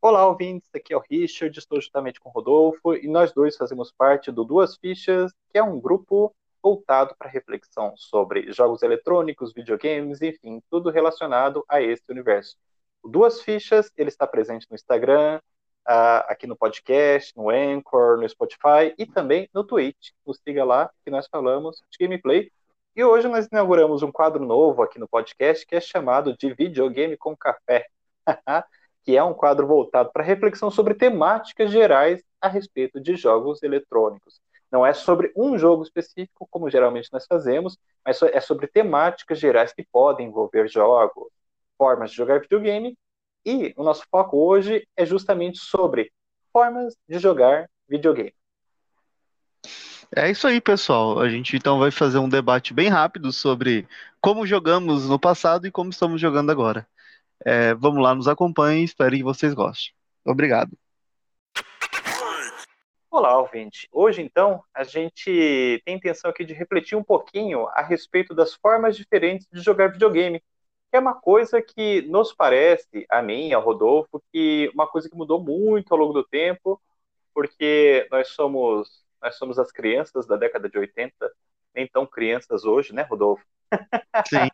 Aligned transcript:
Olá, 0.00 0.28
ouvintes, 0.28 0.70
aqui 0.72 0.94
é 0.94 0.96
o 0.96 1.02
Richard, 1.10 1.58
estou 1.58 1.80
juntamente 1.80 2.20
com 2.20 2.28
o 2.28 2.32
Rodolfo 2.32 2.94
e 2.94 3.08
nós 3.08 3.32
dois 3.32 3.56
fazemos 3.56 3.90
parte 3.90 4.30
do 4.30 4.44
Duas 4.44 4.76
Fichas, 4.76 5.32
que 5.50 5.58
é 5.58 5.62
um 5.62 5.80
grupo 5.80 6.32
voltado 6.62 7.16
para 7.18 7.28
reflexão 7.28 7.92
sobre 7.96 8.52
jogos 8.52 8.84
eletrônicos, 8.84 9.52
videogames, 9.52 10.22
enfim, 10.22 10.62
tudo 10.70 10.88
relacionado 10.88 11.64
a 11.68 11.82
esse 11.82 12.04
universo. 12.08 12.56
O 13.02 13.08
Duas 13.08 13.42
Fichas, 13.42 13.90
ele 13.96 14.08
está 14.08 14.24
presente 14.24 14.68
no 14.70 14.76
Instagram, 14.76 15.40
uh, 15.88 16.22
aqui 16.28 16.46
no 16.46 16.56
podcast, 16.56 17.36
no 17.36 17.50
Anchor, 17.50 18.18
no 18.18 18.28
Spotify 18.28 18.94
e 18.96 19.04
também 19.04 19.50
no 19.52 19.64
Twitch. 19.64 20.10
Nos 20.24 20.38
siga 20.38 20.64
lá 20.64 20.88
que 21.04 21.10
nós 21.10 21.26
falamos 21.26 21.82
de 21.90 21.98
gameplay. 21.98 22.52
E 22.94 23.02
hoje 23.02 23.26
nós 23.26 23.48
inauguramos 23.50 24.04
um 24.04 24.12
quadro 24.12 24.46
novo 24.46 24.80
aqui 24.80 24.96
no 25.00 25.08
podcast 25.08 25.66
que 25.66 25.74
é 25.74 25.80
chamado 25.80 26.36
de 26.36 26.54
Videogame 26.54 27.16
com 27.16 27.36
Café. 27.36 27.88
que 29.08 29.16
é 29.16 29.24
um 29.24 29.32
quadro 29.32 29.66
voltado 29.66 30.10
para 30.12 30.22
reflexão 30.22 30.70
sobre 30.70 30.92
temáticas 30.92 31.70
gerais 31.70 32.22
a 32.38 32.46
respeito 32.46 33.00
de 33.00 33.16
jogos 33.16 33.62
eletrônicos. 33.62 34.38
Não 34.70 34.84
é 34.84 34.92
sobre 34.92 35.32
um 35.34 35.56
jogo 35.56 35.82
específico, 35.82 36.46
como 36.50 36.68
geralmente 36.68 37.08
nós 37.10 37.24
fazemos, 37.26 37.78
mas 38.04 38.20
é 38.20 38.38
sobre 38.38 38.66
temáticas 38.66 39.38
gerais 39.38 39.72
que 39.72 39.82
podem 39.90 40.26
envolver 40.26 40.68
jogos, 40.68 41.28
formas 41.78 42.10
de 42.10 42.18
jogar 42.18 42.42
videogame. 42.42 42.98
E 43.46 43.72
o 43.78 43.82
nosso 43.82 44.04
foco 44.10 44.36
hoje 44.36 44.86
é 44.94 45.06
justamente 45.06 45.56
sobre 45.56 46.12
formas 46.52 46.94
de 47.08 47.18
jogar 47.18 47.66
videogame. 47.88 48.34
É 50.14 50.30
isso 50.30 50.46
aí, 50.46 50.60
pessoal. 50.60 51.18
A 51.18 51.30
gente 51.30 51.56
então 51.56 51.78
vai 51.78 51.90
fazer 51.90 52.18
um 52.18 52.28
debate 52.28 52.74
bem 52.74 52.90
rápido 52.90 53.32
sobre 53.32 53.88
como 54.20 54.46
jogamos 54.46 55.08
no 55.08 55.18
passado 55.18 55.66
e 55.66 55.70
como 55.70 55.88
estamos 55.88 56.20
jogando 56.20 56.50
agora. 56.50 56.86
É, 57.44 57.74
vamos 57.74 58.02
lá, 58.02 58.14
nos 58.14 58.28
acompanhem, 58.28 58.84
espero 58.84 59.16
que 59.16 59.22
vocês 59.22 59.54
gostem. 59.54 59.92
Obrigado. 60.24 60.76
Olá, 63.10 63.38
ouvinte. 63.38 63.88
Hoje, 63.90 64.20
então, 64.20 64.62
a 64.74 64.84
gente 64.84 65.82
tem 65.84 65.96
intenção 65.96 66.30
aqui 66.30 66.44
de 66.44 66.52
refletir 66.52 66.96
um 66.96 67.02
pouquinho 67.02 67.66
a 67.68 67.82
respeito 67.82 68.34
das 68.34 68.54
formas 68.54 68.96
diferentes 68.96 69.46
de 69.50 69.60
jogar 69.60 69.92
videogame. 69.92 70.40
Que 70.90 70.96
é 70.96 71.00
uma 71.00 71.14
coisa 71.14 71.60
que 71.60 72.02
nos 72.02 72.34
parece, 72.34 73.06
a 73.10 73.22
mim, 73.22 73.52
ao 73.52 73.62
Rodolfo, 73.62 74.22
que 74.32 74.70
uma 74.74 74.86
coisa 74.86 75.08
que 75.08 75.16
mudou 75.16 75.42
muito 75.42 75.92
ao 75.92 75.98
longo 75.98 76.12
do 76.12 76.24
tempo, 76.24 76.80
porque 77.34 78.06
nós 78.10 78.28
somos, 78.28 79.04
nós 79.22 79.36
somos 79.36 79.58
as 79.58 79.72
crianças 79.72 80.26
da 80.26 80.36
década 80.36 80.68
de 80.68 80.78
80, 80.78 81.12
nem 81.74 81.86
tão 81.86 82.06
crianças 82.06 82.64
hoje, 82.64 82.94
né, 82.94 83.02
Rodolfo? 83.02 83.44
Sim. 84.26 84.48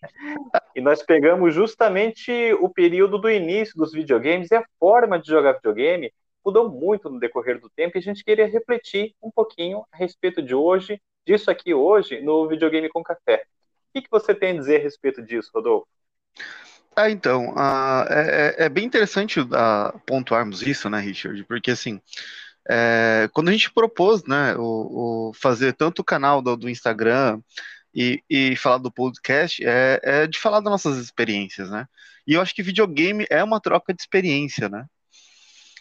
e 0.75 0.81
nós 0.81 1.03
pegamos 1.03 1.55
justamente 1.55 2.33
o 2.61 2.69
período 2.69 3.19
do 3.19 3.31
início 3.31 3.77
dos 3.77 3.93
videogames 3.93 4.51
e 4.51 4.57
a 4.57 4.65
forma 4.79 5.19
de 5.19 5.29
jogar 5.29 5.55
videogame 5.55 6.13
mudou 6.45 6.69
muito 6.69 7.09
no 7.09 7.19
decorrer 7.19 7.59
do 7.59 7.71
tempo 7.71 7.97
e 7.97 8.01
a 8.01 8.03
gente 8.03 8.23
queria 8.23 8.47
refletir 8.47 9.15
um 9.23 9.31
pouquinho 9.31 9.85
a 9.91 9.97
respeito 9.97 10.43
de 10.43 10.55
hoje, 10.55 11.01
disso 11.27 11.51
aqui 11.51 11.73
hoje, 11.73 12.21
no 12.21 12.47
Videogame 12.47 12.89
com 12.89 13.03
Café. 13.03 13.45
O 13.89 13.93
que, 13.95 14.03
que 14.03 14.11
você 14.11 14.35
tem 14.35 14.51
a 14.51 14.61
dizer 14.61 14.81
a 14.81 14.83
respeito 14.83 15.23
disso, 15.23 15.51
Rodolfo? 15.55 15.87
Ah, 16.95 17.11
então, 17.11 17.55
uh, 17.55 18.07
é, 18.09 18.55
é, 18.59 18.69
bem 18.69 18.85
interessante 18.85 19.41
uh, 19.41 19.47
pontuarmos 20.07 20.63
isso, 20.63 20.89
né, 20.91 21.01
Richard? 21.01 21.43
Porque, 21.45 21.71
assim, 21.71 22.01
é, 22.69 23.29
quando 23.33 23.49
a 23.49 23.53
gente 23.53 23.73
propôs, 23.73 24.25
né, 24.25 24.55
o, 24.57 25.31
o 25.31 25.33
fazer 25.35 25.73
tanto 25.73 26.01
o 26.01 26.05
canal 26.05 26.41
do, 26.41 26.57
do 26.57 26.71
Instagram 26.71 27.41
e, 27.95 28.23
e 28.29 28.57
falar 28.57 28.79
do 28.79 28.91
podcast 28.91 29.63
é, 29.65 30.01
é, 30.03 30.27
de 30.27 30.39
falar 30.39 30.61
das 30.61 30.71
nossas 30.71 30.99
experiências, 30.99 31.71
né? 31.71 31.87
E 32.27 32.35
eu 32.35 32.41
acho 32.41 32.55
que 32.55 32.63
videogame 32.63 33.27
é 33.31 33.43
uma 33.45 33.61
troca 33.61 33.95
de 33.95 34.01
experiência, 34.01 34.69
né? 34.69 34.87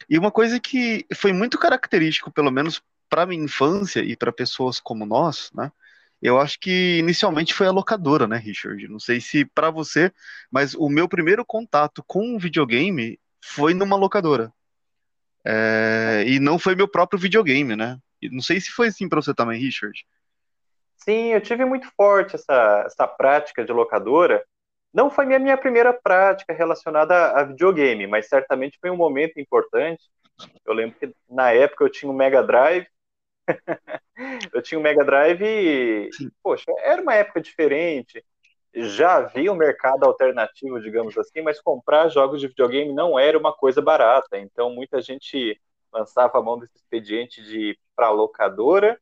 E 0.10 0.18
uma 0.18 0.32
coisa 0.32 0.60
que 0.60 1.06
foi 1.16 1.34
muito 1.34 1.58
característico, 1.58 2.32
pelo 2.32 2.52
menos 2.52 2.82
para 3.10 3.26
minha 3.26 3.44
infância 3.44 4.02
e 4.02 4.16
para 4.16 4.32
pessoas 4.32 4.80
como 4.80 5.06
nós, 5.06 5.50
né? 5.54 5.72
Eu 6.22 6.40
acho 6.40 6.60
que 6.60 7.00
inicialmente 7.00 7.54
foi 7.54 7.68
a 7.68 7.72
locadora, 7.72 8.28
né, 8.28 8.38
Richard? 8.38 8.88
Não 8.88 9.00
sei 9.00 9.20
se 9.20 9.44
para 9.44 9.70
você, 9.70 10.12
mas 10.50 10.74
o 10.74 10.88
meu 10.88 11.08
primeiro 11.08 11.44
contato 11.46 12.04
com 12.08 12.36
o 12.36 12.40
videogame 12.40 13.20
foi 13.44 13.74
numa 13.74 13.98
locadora. 13.98 14.52
É, 15.46 16.24
e 16.26 16.40
não 16.40 16.58
foi 16.58 16.76
meu 16.76 16.88
próprio 16.88 17.20
videogame, 17.20 17.76
né? 17.76 18.00
Não 18.32 18.42
sei 18.42 18.62
se 18.62 18.72
foi 18.72 18.88
assim 18.88 19.10
para 19.10 19.22
você 19.22 19.34
também, 19.34 19.60
Richard. 19.60 20.06
Sim, 21.04 21.34
eu 21.34 21.42
tive 21.42 21.66
muito 21.66 21.88
forte 21.98 22.36
essa, 22.36 22.84
essa 22.86 23.06
prática 23.08 23.66
de 23.66 23.74
locadora. 23.74 24.46
Não 24.94 25.10
foi 25.10 25.26
minha, 25.26 25.40
minha 25.40 25.58
primeira 25.58 25.92
prática 25.94 26.54
relacionada 26.54 27.32
a, 27.32 27.44
videogame, 27.44 28.08
mas 28.08 28.30
certamente 28.30 28.78
foi 28.80 28.90
um 28.90 28.96
momento 28.96 29.38
importante. 29.38 30.04
Eu 30.66 30.74
lembro 30.74 30.98
que 30.98 31.14
na 31.30 31.52
época 31.52 31.84
eu 31.84 31.90
tinha 31.90 32.10
um 32.10 32.16
Mega 32.16 32.42
Drive. 32.42 32.88
eu 34.54 34.62
tinha 34.62 34.80
um 34.80 34.82
Mega 34.82 35.04
Drive 35.04 35.42
e, 35.44 36.10
poxa, 36.42 36.72
era 36.80 37.02
uma 37.02 37.16
época 37.16 37.42
diferente. 37.42 38.24
Já 38.74 39.18
havia 39.18 39.52
um 39.52 39.56
mercado 39.56 40.06
alternativo, 40.06 40.80
digamos 40.80 41.18
assim, 41.18 41.42
mas 41.42 41.62
comprar 41.62 42.08
jogos 42.08 42.40
de 42.40 42.48
videogame 42.48 42.94
não 42.94 43.20
era 43.20 43.38
uma 43.38 43.54
coisa 43.54 43.82
barata. 43.82 44.38
Então 44.38 44.70
muita 44.70 45.02
gente 45.02 45.60
lançava 45.92 46.40
a 46.40 46.42
mão 46.42 46.58
desse 46.58 46.78
expediente 46.78 47.44
de 47.44 47.72
ir 47.72 47.80
para 47.94 48.10
locadora 48.10 48.98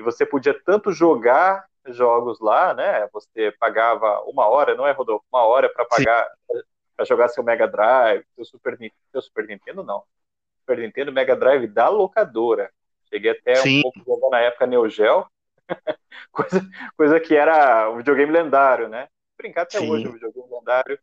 e 0.00 0.02
você 0.02 0.24
podia 0.24 0.58
tanto 0.64 0.92
jogar 0.92 1.66
jogos 1.86 2.40
lá, 2.40 2.72
né? 2.72 3.06
Você 3.12 3.52
pagava 3.60 4.22
uma 4.22 4.46
hora, 4.46 4.74
não 4.74 4.86
é, 4.86 4.92
Rodolfo? 4.92 5.24
Uma 5.30 5.42
hora 5.44 5.68
para 5.68 5.84
pagar 5.84 6.26
para 6.96 7.04
jogar 7.06 7.28
seu 7.28 7.42
Mega 7.42 7.68
Drive, 7.68 8.24
seu 8.34 8.44
Super, 8.44 8.78
seu 9.12 9.22
Super 9.22 9.46
Nintendo, 9.46 9.82
não. 9.82 10.02
Super 10.60 10.78
Nintendo 10.78 11.12
Mega 11.12 11.36
Drive 11.36 11.66
da 11.66 11.88
locadora. 11.88 12.70
Cheguei 13.10 13.30
até 13.32 13.56
Sim. 13.56 13.78
um 13.78 13.82
pouco 13.82 14.04
jogar 14.04 14.30
na 14.30 14.40
época 14.40 14.66
Neo 14.66 14.88
Geo, 14.88 15.26
coisa, 16.32 16.70
coisa 16.96 17.20
que 17.20 17.34
era 17.34 17.90
um 17.90 17.98
videogame 17.98 18.32
lendário, 18.32 18.88
né? 18.88 19.08
Brincar 19.36 19.62
até 19.62 19.78
Sim. 19.78 19.90
hoje 19.90 20.08
um 20.08 20.12
videogame 20.12 20.50
lendário. 20.50 20.98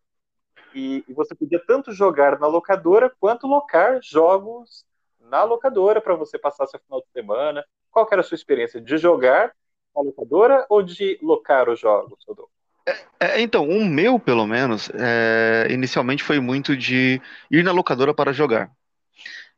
E, 0.74 1.03
e, 1.08 1.14
você 1.14 1.35
podia 1.35 1.64
tanto 1.66 1.91
jogar 1.91 2.40
na 2.40 2.47
locadora 2.47 3.12
quanto 3.19 3.47
locar 3.47 4.00
jogos 4.02 4.85
na 5.19 5.44
locadora 5.44 6.02
para 6.02 6.16
você 6.16 6.38
passar 6.38 6.68
seu 6.68 6.79
final 6.79 7.02
de 7.02 7.09
semana. 7.12 7.66
Qual 7.92 8.08
era 8.12 8.22
a 8.22 8.24
sua 8.24 8.36
experiência 8.36 8.80
de 8.80 8.98
jogar 8.98 9.52
na 9.96 10.02
locadora 10.02 10.66
ou 10.70 10.84
de 10.84 11.18
locar 11.22 11.70
os 11.70 11.80
jogos, 11.80 12.20
Rodolfo? 12.28 12.52
É, 12.88 12.96
é, 13.20 13.42
então, 13.42 13.68
o 13.68 13.86
meu, 13.86 14.18
pelo 14.18 14.48
menos, 14.48 14.90
é, 14.94 15.68
inicialmente 15.70 16.24
foi 16.24 16.40
muito 16.40 16.78
de 16.78 17.22
ir 17.52 17.64
na 17.64 17.72
locadora 17.72 18.14
para 18.14 18.31
jogar. 18.31 18.72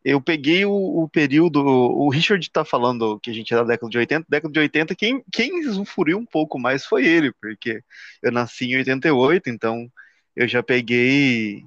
Eu 0.04 0.22
peguei 0.22 0.66
o, 0.66 0.72
o 0.72 1.10
período. 1.10 1.62
O 1.62 2.10
Richard 2.10 2.44
está 2.44 2.64
falando 2.66 3.20
que 3.20 3.30
a 3.30 3.34
gente 3.34 3.54
é 3.54 3.58
da 3.58 3.64
década 3.64 3.90
de 3.90 3.98
80. 3.98 4.26
Década 4.30 4.52
de 4.52 4.60
80, 4.60 4.96
quem, 4.96 5.24
quem 5.32 5.68
usufruiu 5.68 6.18
um 6.18 6.26
pouco 6.26 6.58
mais 6.58 6.86
foi 6.86 7.06
ele, 7.06 7.32
porque 7.34 7.84
eu 8.24 8.32
nasci 8.32 8.66
em 8.66 8.78
88, 8.78 9.50
então 9.50 9.92
eu 10.36 10.48
já 10.48 10.64
peguei. 10.64 11.66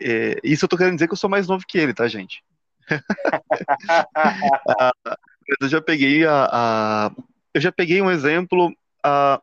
É, 0.00 0.36
isso 0.44 0.64
eu 0.64 0.68
tô 0.68 0.76
querendo 0.76 0.94
dizer 0.94 1.06
que 1.06 1.12
eu 1.12 1.16
sou 1.16 1.30
mais 1.30 1.46
novo 1.48 1.64
que 1.66 1.78
ele, 1.78 1.94
tá, 1.94 2.08
gente? 2.08 2.42
Eu 5.60 5.68
já 5.68 5.80
peguei 5.80 6.26
a, 6.26 6.48
a, 6.50 7.12
eu 7.54 7.60
já 7.60 7.72
peguei 7.72 8.02
um 8.02 8.10
exemplo 8.10 8.72
a, 9.04 9.40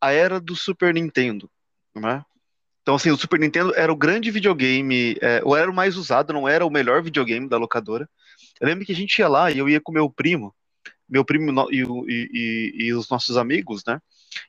a 0.00 0.12
era 0.12 0.40
do 0.40 0.54
Super 0.54 0.94
Nintendo, 0.94 1.50
né? 1.94 2.24
Então 2.82 2.94
assim, 2.94 3.10
o 3.10 3.16
Super 3.16 3.38
Nintendo 3.38 3.74
era 3.74 3.92
o 3.92 3.96
grande 3.96 4.30
videogame, 4.30 5.16
é, 5.20 5.40
ou 5.44 5.56
era 5.56 5.70
o 5.70 5.74
mais 5.74 5.96
usado, 5.96 6.32
não 6.32 6.48
era 6.48 6.64
o 6.64 6.70
melhor 6.70 7.02
videogame 7.02 7.48
da 7.48 7.56
locadora. 7.56 8.08
Eu 8.60 8.68
lembro 8.68 8.84
que 8.84 8.92
a 8.92 8.96
gente 8.96 9.18
ia 9.18 9.28
lá 9.28 9.50
e 9.50 9.58
eu 9.58 9.68
ia 9.68 9.80
com 9.80 9.92
meu 9.92 10.08
primo, 10.08 10.54
meu 11.08 11.24
primo 11.24 11.68
e, 11.70 11.84
e, 12.08 12.86
e, 12.86 12.94
os 12.94 13.08
nossos 13.08 13.36
amigos, 13.36 13.82
né? 13.86 14.00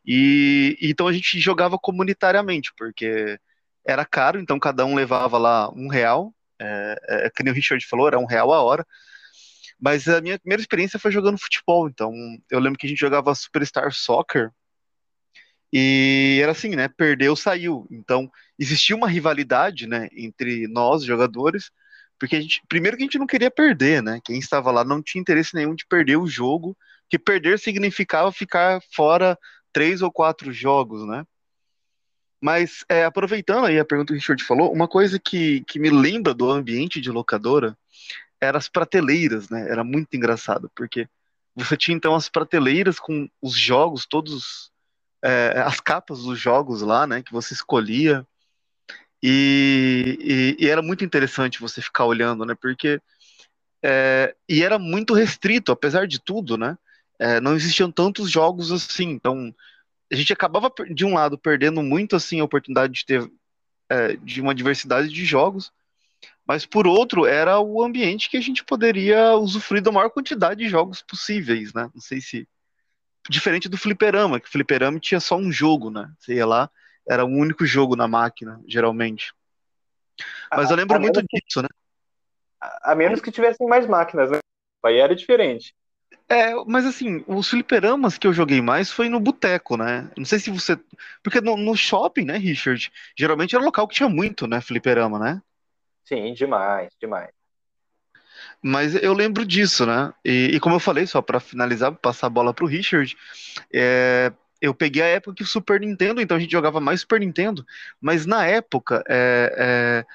E 0.06 0.78
então 0.81 1.07
a 1.07 1.13
gente 1.13 1.39
jogava 1.39 1.78
comunitariamente, 1.78 2.72
porque 2.78 3.39
era 3.86 4.06
caro, 4.06 4.39
então 4.39 4.59
cada 4.59 4.86
um 4.86 4.95
levava 4.95 5.38
lá 5.38 5.69
um 5.71 5.88
real 5.88 6.33
é, 6.62 7.25
é, 7.25 7.30
que 7.30 7.44
nem 7.44 7.51
o 7.51 7.56
Richard 7.56 7.83
falou, 7.88 8.07
era 8.07 8.19
um 8.19 8.25
real 8.25 8.54
a 8.54 8.62
hora. 8.62 8.86
Mas 9.81 10.07
a 10.07 10.22
minha 10.22 10.38
primeira 10.38 10.62
experiência 10.62 11.00
foi 11.00 11.12
jogando 11.12 11.39
futebol. 11.39 11.89
Então, 11.89 12.13
eu 12.51 12.60
lembro 12.60 12.78
que 12.78 12.86
a 12.86 12.89
gente 12.89 13.00
jogava 13.00 13.33
Superstar 13.33 13.92
Soccer. 13.92 14.51
E 15.74 16.39
era 16.44 16.51
assim, 16.51 16.75
né? 16.75 16.88
Perdeu, 16.88 17.36
saiu. 17.36 17.88
Então, 17.89 18.30
existia 18.60 18.95
uma 18.95 19.10
rivalidade, 19.10 19.88
né, 19.88 20.10
entre 20.16 20.68
nós, 20.68 21.04
jogadores, 21.04 21.72
porque 22.19 22.36
a 22.36 22.42
gente, 22.42 22.62
primeiro 22.69 22.95
que 22.95 23.04
a 23.04 23.06
gente 23.06 23.18
não 23.18 23.25
queria 23.25 23.50
perder, 23.50 24.04
né? 24.04 24.19
Quem 24.24 24.38
estava 24.38 24.69
lá 24.72 24.83
não 24.83 25.01
tinha 25.01 25.19
interesse 25.22 25.56
nenhum 25.56 25.74
de 25.74 25.88
perder 25.88 26.18
o 26.18 26.28
jogo, 26.28 26.78
que 27.10 27.18
perder 27.18 27.57
significava 27.57 28.31
ficar 28.31 28.80
fora 28.94 29.38
três 29.74 30.01
ou 30.04 30.12
quatro 30.12 30.54
jogos, 30.54 31.07
né? 31.07 31.25
Mas, 32.39 32.83
é, 32.89 33.06
aproveitando 33.06 33.66
aí 33.66 33.80
a 33.80 33.86
pergunta 33.86 34.13
que 34.13 34.18
o 34.18 34.19
Richard 34.19 34.44
falou, 34.44 34.72
uma 34.72 34.88
coisa 34.88 35.19
que, 35.19 35.63
que 35.66 35.80
me 35.80 35.89
lembra 35.89 36.33
do 36.33 36.50
ambiente 36.50 37.01
de 37.01 37.10
locadora 37.10 37.75
eram 38.42 38.58
as 38.58 38.68
prateleiras, 38.68 39.50
né? 39.50 39.70
Era 39.70 39.84
muito 39.84 40.16
engraçado, 40.16 40.70
porque 40.76 41.08
você 41.56 41.78
tinha 41.78 41.96
então 41.96 42.16
as 42.16 42.28
prateleiras 42.28 43.00
com 43.00 43.30
os 43.42 43.54
jogos, 43.54 44.08
todos, 44.08 44.72
é, 45.24 45.62
as 45.66 45.80
capas 45.80 46.24
dos 46.24 46.40
jogos 46.40 46.82
lá, 46.82 47.06
né? 47.06 47.22
Que 47.22 47.32
você 47.32 47.54
escolhia. 47.54 48.26
E, 49.24 50.18
e, 50.60 50.66
e, 50.66 50.68
era 50.68 50.82
muito 50.82 51.06
interessante 51.06 51.62
você 51.62 51.80
ficar 51.82 52.06
olhando, 52.06 52.44
né? 52.44 52.56
Porque 52.60 53.00
é, 53.84 54.36
e 54.50 54.64
era 54.64 54.80
muito 54.80 55.14
restrito, 55.14 55.72
apesar 55.72 56.08
de 56.08 56.20
tudo, 56.20 56.58
né? 56.58 56.78
É, 57.20 57.40
não 57.40 57.56
existiam 57.56 57.92
tantos 57.92 58.32
jogos 58.32 58.72
assim. 58.72 59.10
Então 59.10 59.54
a 60.12 60.16
gente 60.16 60.34
acabava 60.34 60.72
de 60.90 61.06
um 61.06 61.14
lado 61.14 61.38
perdendo 61.38 61.84
muito 61.84 62.16
assim 62.16 62.40
a 62.40 62.44
oportunidade 62.44 62.94
de 62.94 63.06
ter 63.06 63.32
é, 63.90 64.16
de 64.16 64.42
uma 64.42 64.56
diversidade 64.56 65.10
de 65.10 65.26
jogos, 65.26 65.72
mas 66.46 66.66
por 66.66 66.88
outro 66.88 67.26
era 67.26 67.60
o 67.60 67.84
ambiente 67.84 68.30
que 68.30 68.38
a 68.38 68.42
gente 68.42 68.64
poderia 68.64 69.36
usufruir 69.36 69.82
da 69.82 69.92
maior 69.92 70.10
quantidade 70.10 70.64
de 70.64 70.70
jogos 70.70 71.02
possíveis, 71.02 71.74
né? 71.74 71.90
Não 71.94 72.02
sei 72.02 72.20
se 72.20 72.48
diferente 73.30 73.70
do 73.70 73.78
fliperama, 73.78 74.40
que 74.40 74.48
o 74.48 74.52
fliperama 74.52 75.00
tinha 75.00 75.20
só 75.20 75.38
um 75.38 75.52
jogo, 75.52 75.90
né? 75.90 76.12
Você 76.20 76.36
ia 76.36 76.46
lá, 76.46 76.70
era 77.08 77.24
o 77.24 77.28
um 77.28 77.40
único 77.40 77.66
jogo 77.66 77.96
na 77.96 78.08
máquina, 78.08 78.60
geralmente. 78.68 79.34
Mas 80.52 80.70
eu 80.70 80.76
lembro 80.76 81.00
muito 81.00 81.22
que, 81.26 81.40
disso, 81.40 81.62
né? 81.62 81.70
A, 82.60 82.94
menos 82.96 83.22
que 83.22 83.32
tivessem 83.32 83.68
mais 83.68 83.88
máquinas, 83.88 84.32
né? 84.32 84.40
Aí 84.84 84.98
era 84.98 85.16
diferente. 85.16 85.74
É, 86.28 86.54
mas 86.66 86.86
assim, 86.86 87.24
os 87.28 87.50
fliperamas 87.50 88.18
que 88.18 88.26
eu 88.26 88.34
joguei 88.34 88.62
mais 88.62 88.92
foi 88.92 89.10
no 89.10 89.20
boteco, 89.20 89.76
né? 89.76 90.10
Não 90.18 90.26
sei 90.26 90.40
se 90.40 90.50
você. 90.50 90.80
Porque 91.24 91.42
no, 91.42 91.58
no, 91.58 91.76
shopping, 91.76 92.26
né, 92.26 92.38
Richard? 92.38 92.92
Geralmente 93.18 93.56
era 93.56 93.62
um 93.62 93.66
local 93.66 93.88
que 93.88 93.96
tinha 93.96 94.10
muito, 94.10 94.48
né, 94.48 94.62
fliperama, 94.62 95.20
né? 95.20 95.42
Sim, 96.03 96.33
demais, 96.33 96.94
demais. 97.00 97.31
Mas 98.62 98.95
eu 98.95 99.13
lembro 99.13 99.45
disso, 99.45 99.86
né? 99.86 100.13
E, 100.24 100.51
e 100.53 100.59
como 100.59 100.75
eu 100.75 100.80
falei, 100.80 101.06
só 101.07 101.21
para 101.21 101.39
finalizar, 101.39 101.92
passar 101.94 102.27
a 102.27 102.30
bola 102.30 102.53
pro 102.53 102.68
Richard, 102.68 103.15
é, 103.74 104.31
eu 104.62 104.74
peguei 104.74 105.01
a 105.01 105.07
época 105.07 105.36
que 105.36 105.44
o 105.44 105.48
Super 105.48 105.80
Nintendo, 105.80 106.21
então 106.21 106.38
a 106.38 106.39
gente 106.39 106.51
jogava 106.51 106.80
mais 106.80 107.01
Super 107.01 107.19
Nintendo, 107.19 107.65
mas 108.00 108.25
na 108.25 108.45
época, 108.45 109.03
é, 109.09 110.06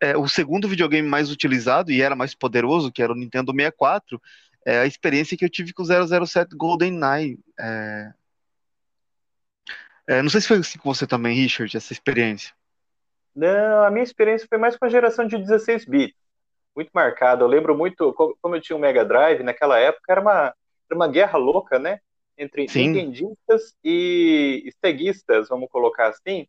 é, 0.00 0.10
é, 0.10 0.16
o 0.16 0.28
segundo 0.28 0.68
videogame 0.68 1.06
mais 1.08 1.30
utilizado 1.30 1.90
e 1.90 2.00
era 2.00 2.14
mais 2.14 2.34
poderoso, 2.34 2.92
que 2.92 3.02
era 3.02 3.12
o 3.12 3.16
Nintendo 3.16 3.52
64, 3.52 4.20
é 4.64 4.80
a 4.80 4.86
experiência 4.86 5.36
que 5.36 5.44
eu 5.44 5.50
tive 5.50 5.72
com 5.72 5.82
o 5.82 6.26
007 6.26 6.54
GoldenEye. 6.56 7.38
É... 7.58 8.12
É, 10.06 10.22
não 10.22 10.30
sei 10.30 10.40
se 10.40 10.48
foi 10.48 10.58
assim 10.58 10.78
com 10.78 10.92
você 10.92 11.06
também, 11.06 11.36
Richard, 11.36 11.76
essa 11.76 11.92
experiência. 11.92 12.52
Não, 13.34 13.84
a 13.84 13.90
minha 13.90 14.02
experiência 14.02 14.46
foi 14.48 14.58
mais 14.58 14.76
com 14.76 14.84
a 14.84 14.88
geração 14.88 15.26
de 15.26 15.38
16 15.38 15.84
bits 15.84 16.20
muito 16.74 16.90
marcado. 16.92 17.44
Eu 17.44 17.48
lembro 17.48 17.76
muito, 17.76 18.12
como 18.14 18.56
eu 18.56 18.60
tinha 18.60 18.76
um 18.76 18.80
Mega 18.80 19.04
Drive, 19.04 19.42
naquela 19.42 19.78
época 19.78 20.04
era 20.10 20.20
uma, 20.20 20.54
era 20.88 20.96
uma 20.96 21.08
guerra 21.08 21.38
louca, 21.38 21.78
né? 21.78 22.00
Entre 22.38 22.68
Sim. 22.68 22.88
nintendistas 22.88 23.74
e 23.84 24.72
ceguistas, 24.80 25.48
vamos 25.48 25.68
colocar 25.70 26.08
assim. 26.08 26.46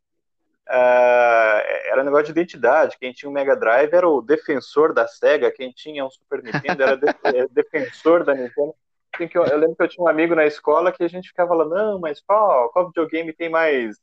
Uh, 0.70 1.60
era 1.90 2.02
um 2.02 2.06
negócio 2.06 2.26
de 2.26 2.32
identidade. 2.32 2.98
Quem 2.98 3.12
tinha 3.12 3.30
um 3.30 3.34
Mega 3.34 3.56
Drive 3.56 3.94
era 3.94 4.08
o 4.08 4.22
defensor 4.22 4.94
da 4.94 5.08
SEGA, 5.08 5.52
quem 5.52 5.72
tinha 5.72 6.06
um 6.06 6.10
Super 6.10 6.42
Nintendo 6.42 6.84
era 6.84 6.96
de, 6.96 7.08
é, 7.36 7.48
defensor 7.50 8.24
da 8.24 8.34
Nintendo. 8.34 8.74
Eu, 9.20 9.46
eu, 9.46 9.58
lembro 9.58 9.76
que 9.76 9.84
eu 9.84 9.88
tinha 9.90 10.04
um 10.06 10.08
amigo 10.08 10.34
na 10.34 10.46
escola 10.46 10.94
que 10.94 11.04
a 11.04 11.08
gente 11.10 11.28
ficava 11.28 11.50
falando, 11.50 11.76
não, 11.76 12.00
mas 12.00 12.22
qual, 12.22 12.70
qual 12.70 12.88
videogame 12.88 13.34
tem 13.34 13.50
mais, 13.50 13.98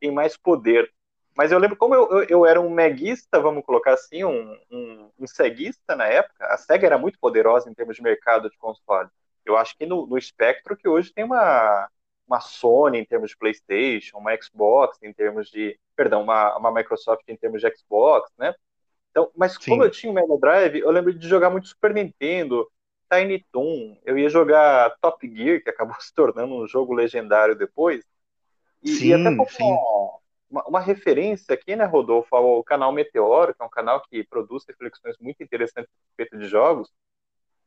tem 0.00 0.10
mais 0.10 0.36
poder? 0.36 0.92
Mas 1.34 1.50
eu 1.50 1.58
lembro 1.58 1.76
como 1.76 1.94
eu, 1.94 2.10
eu, 2.10 2.22
eu, 2.24 2.46
era 2.46 2.60
um 2.60 2.70
meguista, 2.70 3.40
vamos 3.40 3.64
colocar 3.64 3.94
assim, 3.94 4.22
um, 4.22 4.58
um, 4.70 5.10
um 5.18 5.26
ceguista 5.26 5.96
na 5.96 6.06
época. 6.06 6.46
A 6.46 6.56
SEGA 6.58 6.86
era 6.86 6.98
muito 6.98 7.18
poderosa 7.18 7.70
em 7.70 7.74
termos 7.74 7.96
de 7.96 8.02
mercado 8.02 8.50
de 8.50 8.56
console. 8.58 9.08
Eu 9.44 9.56
acho 9.56 9.76
que 9.76 9.86
no, 9.86 10.06
no 10.06 10.18
espectro 10.18 10.76
que 10.76 10.88
hoje 10.88 11.12
tem 11.12 11.24
uma, 11.24 11.88
uma 12.26 12.40
Sony 12.40 12.98
em 12.98 13.04
termos 13.04 13.30
de 13.30 13.36
PlayStation, 13.36 14.18
uma 14.18 14.36
Xbox 14.40 14.98
em 15.02 15.12
termos 15.12 15.48
de. 15.48 15.78
Perdão, 15.96 16.22
uma, 16.22 16.56
uma 16.56 16.72
Microsoft 16.72 17.22
em 17.28 17.36
termos 17.36 17.60
de 17.60 17.76
Xbox, 17.76 18.30
né? 18.38 18.54
Então, 19.10 19.30
mas 19.36 19.54
Sim. 19.54 19.70
como 19.70 19.84
eu 19.84 19.90
tinha 19.90 20.10
o 20.10 20.14
Mega 20.14 20.38
Drive, 20.38 20.78
eu 20.78 20.90
lembro 20.90 21.12
de 21.12 21.28
jogar 21.28 21.50
muito 21.50 21.68
Super 21.68 21.92
Nintendo, 21.92 22.66
Tiny 23.10 23.44
Toon, 23.52 23.98
eu 24.04 24.16
ia 24.18 24.30
jogar 24.30 24.96
Top 25.00 25.28
Gear, 25.28 25.62
que 25.62 25.68
acabou 25.68 25.94
se 26.00 26.12
tornando 26.14 26.54
um 26.54 26.66
jogo 26.66 26.94
legendário 26.94 27.54
depois. 27.54 28.02
E, 28.82 28.90
sim, 28.90 29.08
e 29.08 29.14
até 29.14 29.34
como, 29.36 30.21
uma, 30.52 30.62
uma, 30.64 30.80
referência 30.80 31.54
aqui, 31.54 31.74
né, 31.74 31.84
Rodolfo, 31.84 32.36
ao 32.36 32.62
canal 32.62 32.92
Meteoro, 32.92 33.54
que 33.54 33.62
é 33.62 33.64
um 33.64 33.70
canal 33.70 34.02
que 34.02 34.22
produz 34.24 34.64
reflexões 34.68 35.16
muito 35.18 35.42
interessantes 35.42 35.90
a 35.90 36.08
respeito 36.08 36.38
de 36.38 36.46
jogos. 36.46 36.92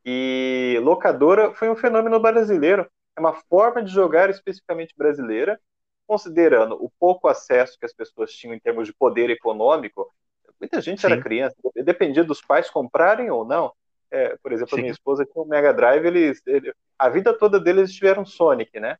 E 0.06 0.80
locadora 0.84 1.52
foi 1.54 1.68
um 1.68 1.76
fenômeno 1.76 2.20
brasileiro. 2.20 2.88
É 3.18 3.20
uma 3.20 3.34
forma 3.34 3.82
de 3.84 3.92
jogar 3.92 4.30
especificamente 4.30 4.94
brasileira, 4.96 5.60
considerando 6.06 6.76
o 6.76 6.92
pouco 7.00 7.28
acesso 7.28 7.78
que 7.80 7.86
as 7.86 7.94
pessoas 7.94 8.32
tinham 8.32 8.54
em 8.54 8.60
termos 8.60 8.86
de 8.86 8.94
poder 8.94 9.32
econômico. 9.32 10.14
Muita 10.60 10.80
gente 10.80 11.02
Sim. 11.02 11.08
era 11.08 11.22
criança, 11.22 11.56
dependia 11.84 12.24
dos 12.24 12.42
pais 12.42 12.70
comprarem 12.70 13.32
ou 13.32 13.44
não. 13.44 13.74
É, 14.12 14.38
por 14.38 14.52
exemplo, 14.54 14.76
Sim. 14.76 14.82
a 14.82 14.84
minha 14.84 14.92
esposa 14.92 15.26
tinha 15.26 15.44
um 15.44 15.48
Mega 15.48 15.74
Drive, 15.74 16.06
eles, 16.06 16.42
ele, 16.46 16.72
a 17.00 17.10
vida 17.10 17.36
toda 17.38 17.60
deles 17.60 17.92
tiveram 17.92 18.26
Sonic, 18.26 18.80
né? 18.80 18.98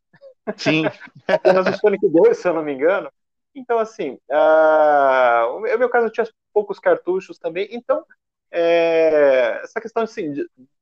Sim. 0.58 0.84
Apenas 1.28 1.68
o 1.68 1.78
Sonic 1.78 2.08
2, 2.08 2.38
se 2.38 2.48
eu 2.48 2.54
não 2.54 2.64
me 2.64 2.74
engano. 2.74 3.10
Então, 3.56 3.80
assim, 3.80 4.20
uh, 4.30 5.56
o 5.56 5.60
meu 5.62 5.90
caso 5.90 6.08
eu 6.08 6.12
tinha 6.12 6.28
poucos 6.54 6.78
cartuchos 6.78 7.40
também, 7.40 7.68
então 7.72 8.06
é, 8.52 9.62
essa 9.64 9.82
questão 9.82 10.04
assim, 10.04 10.34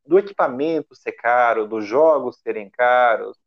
do 0.06 0.20
equipamento 0.20 0.96
ser 0.96 1.14
caro, 1.14 1.68
dos 1.68 1.86
jogos 1.86 2.38
serem 2.38 2.70
caros, 2.70 3.38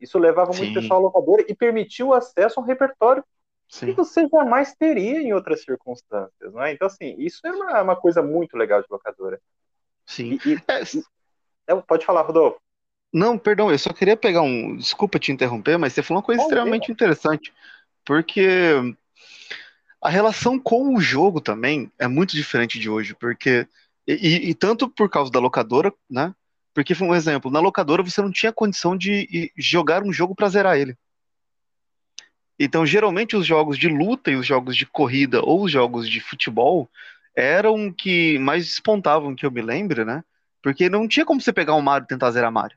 isso 0.00 0.18
levava 0.18 0.52
Sim. 0.52 0.64
muito 0.64 0.80
pessoal 0.80 1.00
à 1.00 1.02
locadora 1.02 1.44
e 1.48 1.54
permitiu 1.54 2.08
o 2.08 2.14
acesso 2.14 2.58
a 2.58 2.62
um 2.62 2.66
repertório 2.66 3.24
Sim. 3.68 3.86
que 3.86 3.92
você 3.92 4.28
jamais 4.28 4.74
teria 4.74 5.20
em 5.20 5.32
outras 5.32 5.62
circunstâncias, 5.62 6.52
não 6.52 6.62
é? 6.62 6.72
Então, 6.72 6.86
assim, 6.86 7.14
isso 7.18 7.40
era 7.44 7.56
uma, 7.56 7.82
uma 7.82 7.96
coisa 7.96 8.22
muito 8.22 8.56
legal 8.56 8.82
de 8.82 8.88
locadora. 8.90 9.40
Sim. 10.04 10.38
E, 10.44 10.52
e, 10.52 10.62
é, 10.68 11.72
é, 11.72 11.76
pode 11.76 12.04
falar, 12.04 12.22
Rodolfo. 12.22 12.60
Não, 13.12 13.38
perdão, 13.38 13.70
eu 13.70 13.78
só 13.78 13.92
queria 13.92 14.16
pegar 14.16 14.42
um. 14.42 14.76
Desculpa 14.76 15.18
te 15.18 15.32
interromper, 15.32 15.78
mas 15.78 15.92
você 15.92 16.02
falou 16.02 16.20
uma 16.20 16.24
coisa 16.24 16.42
extremamente 16.42 16.90
interessante. 16.90 17.52
Porque 18.04 18.96
a 20.00 20.08
relação 20.08 20.58
com 20.58 20.94
o 20.94 21.00
jogo 21.00 21.40
também 21.40 21.90
é 21.98 22.08
muito 22.08 22.34
diferente 22.34 22.78
de 22.78 22.90
hoje, 22.90 23.14
porque 23.14 23.66
e, 24.06 24.50
e, 24.50 24.54
tanto 24.54 24.88
por 24.88 25.08
causa 25.08 25.30
da 25.30 25.38
locadora, 25.38 25.92
né? 26.10 26.34
Porque 26.74 26.94
foi 26.94 27.06
um 27.06 27.14
exemplo, 27.14 27.50
na 27.50 27.60
locadora 27.60 28.02
você 28.02 28.20
não 28.20 28.32
tinha 28.32 28.52
condição 28.52 28.96
de 28.96 29.52
jogar 29.56 30.02
um 30.02 30.12
jogo 30.12 30.34
para 30.34 30.48
zerar 30.48 30.76
ele. 30.76 30.96
Então, 32.58 32.84
geralmente 32.84 33.36
os 33.36 33.46
jogos 33.46 33.78
de 33.78 33.88
luta 33.88 34.30
e 34.30 34.36
os 34.36 34.46
jogos 34.46 34.76
de 34.76 34.86
corrida 34.86 35.40
ou 35.42 35.62
os 35.64 35.72
jogos 35.72 36.08
de 36.08 36.20
futebol 36.20 36.88
eram 37.34 37.92
que 37.92 38.38
mais 38.38 38.66
despontavam, 38.66 39.34
que 39.34 39.46
eu 39.46 39.50
me 39.50 39.62
lembro, 39.62 40.04
né? 40.04 40.24
Porque 40.62 40.88
não 40.88 41.08
tinha 41.08 41.26
como 41.26 41.40
você 41.40 41.52
pegar 41.52 41.74
um 41.74 41.80
Mario 41.80 42.04
e 42.04 42.08
tentar 42.08 42.30
zerar 42.30 42.52
Mario. 42.52 42.76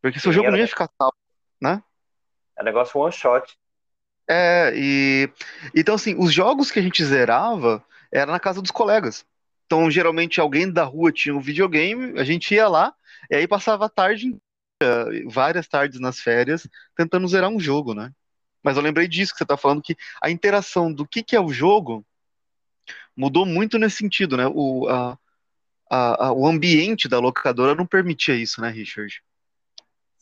Porque 0.00 0.20
seu 0.20 0.32
jogo 0.32 0.50
não 0.50 0.58
ia 0.58 0.68
ficar 0.68 0.88
salvo, 0.96 1.16
né? 1.60 1.82
É 2.56 2.62
negócio 2.62 3.00
one 3.00 3.12
shot. 3.12 3.56
É, 4.28 4.72
e. 4.74 5.30
Então, 5.74 5.94
assim, 5.94 6.16
os 6.18 6.32
jogos 6.32 6.70
que 6.70 6.78
a 6.78 6.82
gente 6.82 7.04
zerava 7.04 7.84
era 8.12 8.30
na 8.32 8.40
casa 8.40 8.60
dos 8.60 8.70
colegas. 8.70 9.24
Então, 9.66 9.90
geralmente, 9.90 10.40
alguém 10.40 10.70
da 10.70 10.84
rua 10.84 11.12
tinha 11.12 11.34
um 11.34 11.40
videogame, 11.40 12.18
a 12.18 12.24
gente 12.24 12.54
ia 12.54 12.68
lá, 12.68 12.94
e 13.30 13.36
aí 13.36 13.48
passava 13.48 13.86
a 13.86 13.88
tarde, 13.88 14.36
várias 15.26 15.66
tardes 15.66 15.98
nas 15.98 16.20
férias, 16.20 16.68
tentando 16.96 17.26
zerar 17.26 17.50
um 17.50 17.58
jogo, 17.58 17.94
né? 17.94 18.12
Mas 18.62 18.76
eu 18.76 18.82
lembrei 18.82 19.08
disso 19.08 19.32
que 19.32 19.38
você 19.38 19.46
tá 19.46 19.56
falando, 19.56 19.82
que 19.82 19.96
a 20.22 20.30
interação 20.30 20.92
do 20.92 21.06
que, 21.06 21.22
que 21.22 21.36
é 21.36 21.40
o 21.40 21.52
jogo 21.52 22.04
mudou 23.16 23.46
muito 23.46 23.78
nesse 23.78 23.96
sentido, 23.98 24.36
né? 24.36 24.46
O, 24.46 24.88
a, 24.88 25.18
a, 25.90 26.26
a, 26.26 26.32
o 26.32 26.46
ambiente 26.46 27.08
da 27.08 27.18
locadora 27.18 27.74
não 27.74 27.86
permitia 27.86 28.34
isso, 28.36 28.60
né, 28.60 28.68
Richard? 28.70 29.22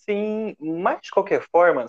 Sim, 0.04 0.54
mas 0.61 1.00
de 1.02 1.11
qualquer 1.11 1.42
forma, 1.50 1.87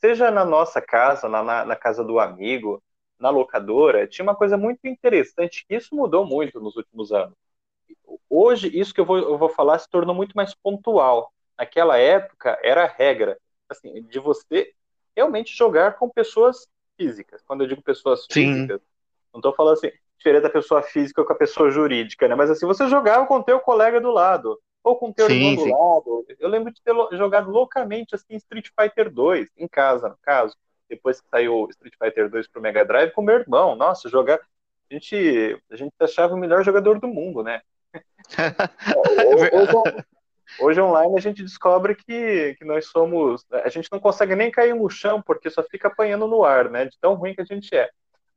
seja 0.00 0.30
na 0.30 0.44
nossa 0.44 0.80
casa, 0.80 1.28
na, 1.28 1.42
na, 1.42 1.64
na 1.64 1.76
casa 1.76 2.04
do 2.04 2.20
amigo, 2.20 2.80
na 3.18 3.28
locadora, 3.28 4.06
tinha 4.06 4.22
uma 4.22 4.36
coisa 4.36 4.56
muito 4.56 4.86
interessante, 4.86 5.64
que 5.66 5.74
isso 5.74 5.94
mudou 5.94 6.24
muito 6.24 6.60
nos 6.60 6.76
últimos 6.76 7.12
anos. 7.12 7.34
Hoje, 8.30 8.68
isso 8.68 8.94
que 8.94 9.00
eu 9.00 9.04
vou, 9.04 9.18
eu 9.18 9.36
vou 9.36 9.48
falar 9.48 9.78
se 9.80 9.88
tornou 9.88 10.14
muito 10.14 10.34
mais 10.34 10.54
pontual. 10.54 11.32
Naquela 11.58 11.98
época, 11.98 12.56
era 12.62 12.84
a 12.84 12.88
regra, 12.88 13.36
assim, 13.68 14.02
de 14.02 14.18
você 14.20 14.72
realmente 15.16 15.56
jogar 15.56 15.96
com 15.96 16.08
pessoas 16.08 16.68
físicas. 16.96 17.42
Quando 17.42 17.62
eu 17.62 17.66
digo 17.66 17.82
pessoas 17.82 18.26
físicas, 18.30 18.80
Sim. 18.80 18.86
não 19.32 19.40
estou 19.40 19.54
falando 19.54 19.74
assim, 19.74 19.90
diferente 20.16 20.42
da 20.42 20.50
pessoa 20.50 20.82
física 20.82 21.24
com 21.24 21.32
a 21.32 21.36
pessoa 21.36 21.70
jurídica, 21.70 22.28
né? 22.28 22.34
Mas 22.36 22.50
assim, 22.50 22.66
você 22.66 22.86
jogava 22.88 23.26
com 23.26 23.36
o 23.36 23.42
teu 23.42 23.58
colega 23.58 24.00
do 24.00 24.10
lado 24.12 24.60
ou 24.86 24.94
com 24.94 25.08
o 25.08 25.12
teu 25.12 25.28
irmão 25.28 25.56
do 25.56 25.64
lado. 25.64 26.26
Eu 26.38 26.48
lembro 26.48 26.72
de 26.72 26.80
ter 26.80 26.94
jogado 27.16 27.50
loucamente 27.50 28.14
assim 28.14 28.36
Street 28.36 28.68
Fighter 28.68 29.12
2 29.12 29.48
em 29.56 29.66
casa, 29.66 30.08
no 30.08 30.16
caso, 30.22 30.56
depois 30.88 31.20
que 31.20 31.28
saiu 31.28 31.66
Street 31.70 31.94
Fighter 32.00 32.30
2 32.30 32.46
pro 32.46 32.62
Mega 32.62 32.84
Drive 32.84 33.10
com 33.10 33.20
meu 33.20 33.34
irmão. 33.34 33.74
Nossa, 33.74 34.08
jogar 34.08 34.38
a 34.88 34.94
gente 34.94 35.60
a 35.72 35.74
gente 35.74 35.92
achava 36.00 36.34
o 36.34 36.38
melhor 36.38 36.62
jogador 36.62 37.00
do 37.00 37.08
mundo, 37.08 37.42
né? 37.42 37.62
hoje, 39.26 39.80
hoje, 40.60 40.80
online 40.80 41.16
a 41.16 41.20
gente 41.20 41.42
descobre 41.42 41.96
que, 41.96 42.54
que 42.56 42.64
nós 42.64 42.86
somos. 42.86 43.44
A 43.50 43.68
gente 43.68 43.88
não 43.90 43.98
consegue 43.98 44.36
nem 44.36 44.52
cair 44.52 44.72
no 44.72 44.88
chão 44.88 45.20
porque 45.20 45.50
só 45.50 45.64
fica 45.64 45.88
apanhando 45.88 46.28
no 46.28 46.44
ar, 46.44 46.70
né? 46.70 46.84
De 46.84 46.96
tão 47.00 47.14
ruim 47.14 47.34
que 47.34 47.42
a 47.42 47.44
gente 47.44 47.74
é. 47.74 47.90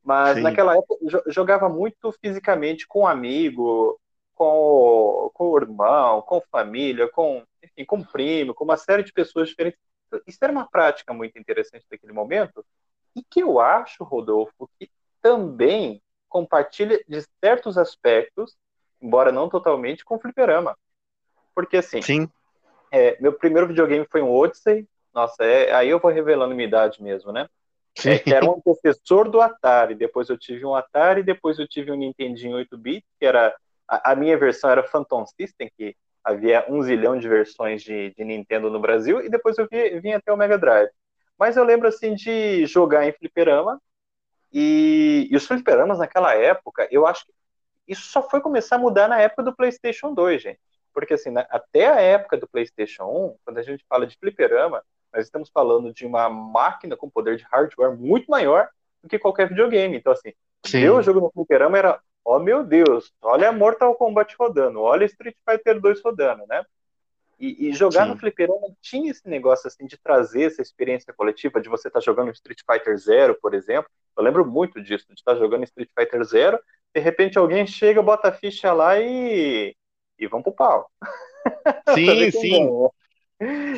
Mas 0.04 0.38
Sim. 0.38 0.42
naquela 0.42 0.76
época 0.76 0.96
jogava 1.28 1.70
muito 1.70 2.12
fisicamente 2.20 2.88
com 2.88 3.02
um 3.02 3.08
amigo, 3.08 4.00
com, 4.40 5.30
com 5.34 5.50
o 5.50 5.58
irmão, 5.58 6.22
com 6.22 6.42
família, 6.50 7.10
com, 7.10 7.44
enfim, 7.62 7.84
com 7.84 8.02
primo, 8.02 8.54
com 8.54 8.64
uma 8.64 8.78
série 8.78 9.04
de 9.04 9.12
pessoas 9.12 9.50
diferentes. 9.50 9.78
Isso 10.26 10.40
era 10.42 10.52
uma 10.52 10.66
prática 10.66 11.14
muito 11.14 11.38
interessante 11.38 11.86
daquele 11.92 12.14
momento 12.14 12.66
e 13.14 13.22
que 13.22 13.42
eu 13.42 13.60
acho, 13.60 14.02
Rodolfo, 14.06 14.70
que 14.80 14.90
também 15.22 16.02
compartilha 16.30 17.04
de 17.06 17.22
certos 17.44 17.78
aspectos, 17.78 18.56
embora 19.02 19.30
não 19.30 19.50
totalmente, 19.50 20.06
com 20.06 20.16
o 20.16 20.20
fliperama. 20.20 20.78
Porque 21.54 21.76
assim, 21.76 22.02
Sim. 22.02 22.30
É, 22.92 23.18
meu 23.22 23.34
primeiro 23.34 23.68
videogame 23.68 24.08
foi 24.10 24.22
um 24.22 24.32
Odyssey. 24.32 24.88
Nossa, 25.14 25.44
é, 25.44 25.74
aí 25.74 25.90
eu 25.90 26.00
vou 26.00 26.10
revelando 26.10 26.56
minha 26.56 26.68
idade 26.68 27.04
mesmo, 27.04 27.34
né? 27.34 27.50
É, 28.06 28.18
que 28.18 28.34
era 28.34 28.46
um 28.46 28.54
antecessor 28.54 29.30
do 29.30 29.42
Atari. 29.42 29.96
Depois 29.96 30.30
eu 30.30 30.38
tive 30.38 30.66
um 30.66 30.74
Atari, 30.74 31.24
depois 31.24 31.60
eu 31.60 31.68
tive 31.68 31.92
um 31.92 31.96
Nintendinho 31.96 32.58
8-bit, 32.58 33.06
que 33.20 33.26
era 33.26 33.54
a, 33.90 34.12
a, 34.12 34.16
minha 34.16 34.38
versão 34.38 34.70
era 34.70 34.84
Phantom 34.84 35.26
System, 35.26 35.72
que 35.76 35.96
havia 36.24 36.66
um 36.70 36.82
zilhão 36.84 37.18
de 37.18 37.28
versões 37.28 37.82
de, 37.82 38.14
de 38.16 38.24
Nintendo 38.24 38.70
no 38.70 38.80
Brasil, 38.80 39.22
e 39.22 39.30
depois 39.30 39.58
eu 39.58 39.68
vi, 39.70 40.00
vim 40.00 40.14
até 40.14 40.32
o 40.32 40.38
Mega 40.38 40.58
Drive. 40.58 40.90
Mas 41.38 41.58
eu 41.58 41.64
lembro 41.64 41.88
assim 41.88 42.14
de 42.14 42.66
jogar 42.66 43.08
em 43.08 43.12
fliperama, 43.12 43.82
e, 44.52 45.28
e 45.32 45.36
os 45.36 45.46
fliperamas 45.46 46.00
naquela 46.00 46.36
época, 46.36 46.88
eu 46.92 47.06
acho 47.06 47.26
que 47.26 47.34
isso 47.88 48.04
só 48.08 48.22
foi 48.22 48.40
começar 48.40 48.76
a 48.76 48.80
mudar 48.80 49.08
na 49.08 49.20
época 49.20 49.44
do 49.44 49.56
PlayStation 49.56 50.14
2, 50.14 50.42
gente. 50.42 50.60
Porque 50.94 51.14
assim, 51.14 51.34
até 51.50 51.88
a 51.88 52.00
época 52.00 52.38
do 52.38 52.48
PlayStation 52.48 53.06
1, 53.06 53.36
quando 53.44 53.58
a 53.58 53.64
gente 53.64 53.86
fala 53.88 54.06
de 54.06 54.18
fliperama, 54.18 54.84
nós 55.14 55.26
estamos 55.26 55.50
falando 55.50 55.94
de 55.94 56.06
uma 56.06 56.30
máquina 56.30 56.96
com 56.96 57.10
poder 57.10 57.38
de 57.38 57.44
hardware 57.44 57.98
muito 57.98 58.30
maior 58.30 58.70
do 59.02 59.10
que 59.10 59.18
qualquer 59.18 59.50
videogame. 59.50 59.98
Então, 59.98 60.12
assim, 60.12 60.34
Sim. 60.66 60.82
meu 60.82 61.02
jogo 61.02 61.20
no 61.20 61.32
fliperama 61.32 61.78
era, 61.78 62.00
oh, 62.24 62.40
meu 62.40 62.64
Deus, 62.64 63.14
olha 63.22 63.52
Mortal 63.52 63.96
Kombat 63.96 64.36
rodando, 64.38 64.82
olha 64.82 65.06
Street 65.06 65.36
Fighter 65.48 65.80
2 65.80 66.02
rodando, 66.02 66.46
né? 66.48 66.64
E, 67.40 67.70
e 67.70 67.74
jogar 67.74 68.04
Sim. 68.04 68.10
no 68.10 68.18
fliperama 68.18 68.68
tinha 68.82 69.10
esse 69.10 69.28
negócio 69.28 69.68
assim 69.68 69.86
de 69.86 69.98
trazer 69.98 70.44
essa 70.44 70.62
experiência 70.62 71.14
coletiva, 71.14 71.62
de 71.62 71.70
você 71.70 71.88
estar 71.88 72.02
tá 72.02 72.06
jogando 72.06 72.32
Street 72.32 72.60
Fighter 72.70 72.98
Zero, 72.98 73.38
por 73.42 73.54
exemplo. 73.54 73.90
Eu 74.18 74.24
lembro 74.24 74.46
muito 74.46 74.82
disso, 74.82 75.06
de 75.08 75.14
estar 75.14 75.34
tá 75.34 75.40
jogando 75.40 75.64
Street 75.64 75.90
Fighter 75.98 76.24
Zero, 76.26 76.60
de 76.94 77.00
repente 77.00 77.38
alguém 77.38 77.66
chega, 77.66 78.02
bota 78.02 78.28
a 78.28 78.34
ficha 78.34 78.74
lá 78.74 79.00
e 79.00 79.74
e 80.20 80.28
vão 80.28 80.44
pro 80.44 80.52
pau. 80.52 80.92
Sim, 81.96 82.30
sim. 82.32 82.70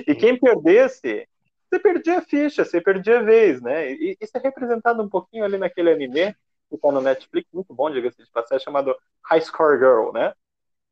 E 0.07 0.15
quem 0.15 0.37
perdesse, 0.37 1.27
você 1.69 1.79
perdia 1.79 2.17
a 2.17 2.21
ficha, 2.21 2.65
você 2.65 2.81
perdia 2.81 3.19
a 3.19 3.21
vez, 3.21 3.61
né? 3.61 3.91
E 3.93 4.17
isso 4.19 4.35
é 4.35 4.39
representado 4.41 5.01
um 5.03 5.07
pouquinho 5.07 5.45
ali 5.45 5.57
naquele 5.57 5.91
anime 5.91 6.35
que 6.71 6.81
tá 6.81 6.91
no 6.91 7.01
Netflix, 7.01 7.49
muito 7.53 7.73
bom, 7.73 7.89
diga-se 7.91 8.23
de 8.23 8.31
passagem, 8.31 8.63
chamado 8.63 8.95
High 9.25 9.41
Score 9.41 9.77
Girl, 9.77 10.11
né? 10.11 10.33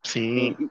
Sim. 0.03 0.55
E, 0.59 0.69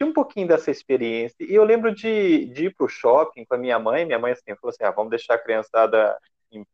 e, 0.00 0.04
um 0.04 0.12
pouquinho 0.12 0.46
dessa 0.46 0.70
experiência. 0.70 1.36
E 1.40 1.54
eu 1.54 1.64
lembro 1.64 1.94
de, 1.94 2.46
de 2.46 2.66
ir 2.66 2.74
pro 2.74 2.88
shopping 2.88 3.44
com 3.44 3.54
a 3.54 3.58
minha 3.58 3.78
mãe, 3.78 4.04
minha 4.04 4.18
mãe 4.18 4.32
assim, 4.32 4.54
falou 4.56 4.70
assim, 4.70 4.84
ah, 4.84 4.90
vamos 4.90 5.10
deixar 5.10 5.34
a 5.34 5.38
criançada 5.38 6.16
em, 6.52 6.66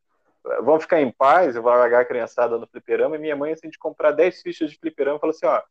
vamos 0.63 0.83
ficar 0.83 1.01
em 1.01 1.11
paz, 1.11 1.57
eu 1.57 1.63
vou 1.63 1.73
largar 1.73 2.03
a 2.03 2.05
criançada 2.05 2.59
no 2.59 2.67
fliperama, 2.67 3.17
e 3.17 3.19
minha 3.19 3.37
mãe 3.37 3.53
assim, 3.53 3.71
de 3.71 3.79
comprar 3.79 4.13
10 4.13 4.43
fichas 4.43 4.71
de 4.71 4.79
fliperama, 4.79 5.19
falou 5.19 5.35
assim, 5.35 5.47
ó, 5.47 5.63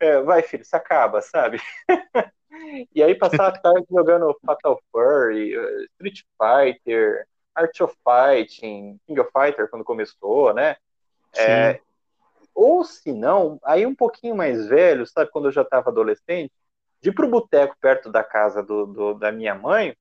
é, 0.00 0.20
vai, 0.22 0.42
filho, 0.42 0.64
se 0.64 0.76
acaba, 0.76 1.22
sabe? 1.22 1.60
e 2.94 3.02
aí 3.02 3.14
passar 3.14 3.48
a 3.48 3.58
tarde 3.58 3.86
jogando 3.90 4.36
Fatal 4.44 4.80
Fury, 4.92 5.54
Street 5.94 6.22
Fighter, 6.36 7.26
Art 7.54 7.80
of 7.80 7.96
Fighting, 8.04 9.00
King 9.06 9.20
of 9.20 9.30
Fighter 9.32 9.68
quando 9.70 9.84
começou, 9.84 10.52
né? 10.52 10.76
É, 11.38 11.80
ou 12.54 12.84
se 12.84 13.12
não, 13.12 13.60
aí 13.64 13.86
um 13.86 13.94
pouquinho 13.94 14.34
mais 14.34 14.66
velho, 14.66 15.06
sabe, 15.06 15.30
quando 15.30 15.48
eu 15.48 15.52
já 15.52 15.62
estava 15.62 15.90
adolescente, 15.90 16.52
de 17.00 17.10
ir 17.10 17.12
pro 17.12 17.28
boteco 17.28 17.76
perto 17.80 18.10
da 18.10 18.24
casa 18.24 18.62
do, 18.62 18.86
do 18.86 19.14
da 19.14 19.30
minha 19.30 19.54
mãe, 19.54 19.94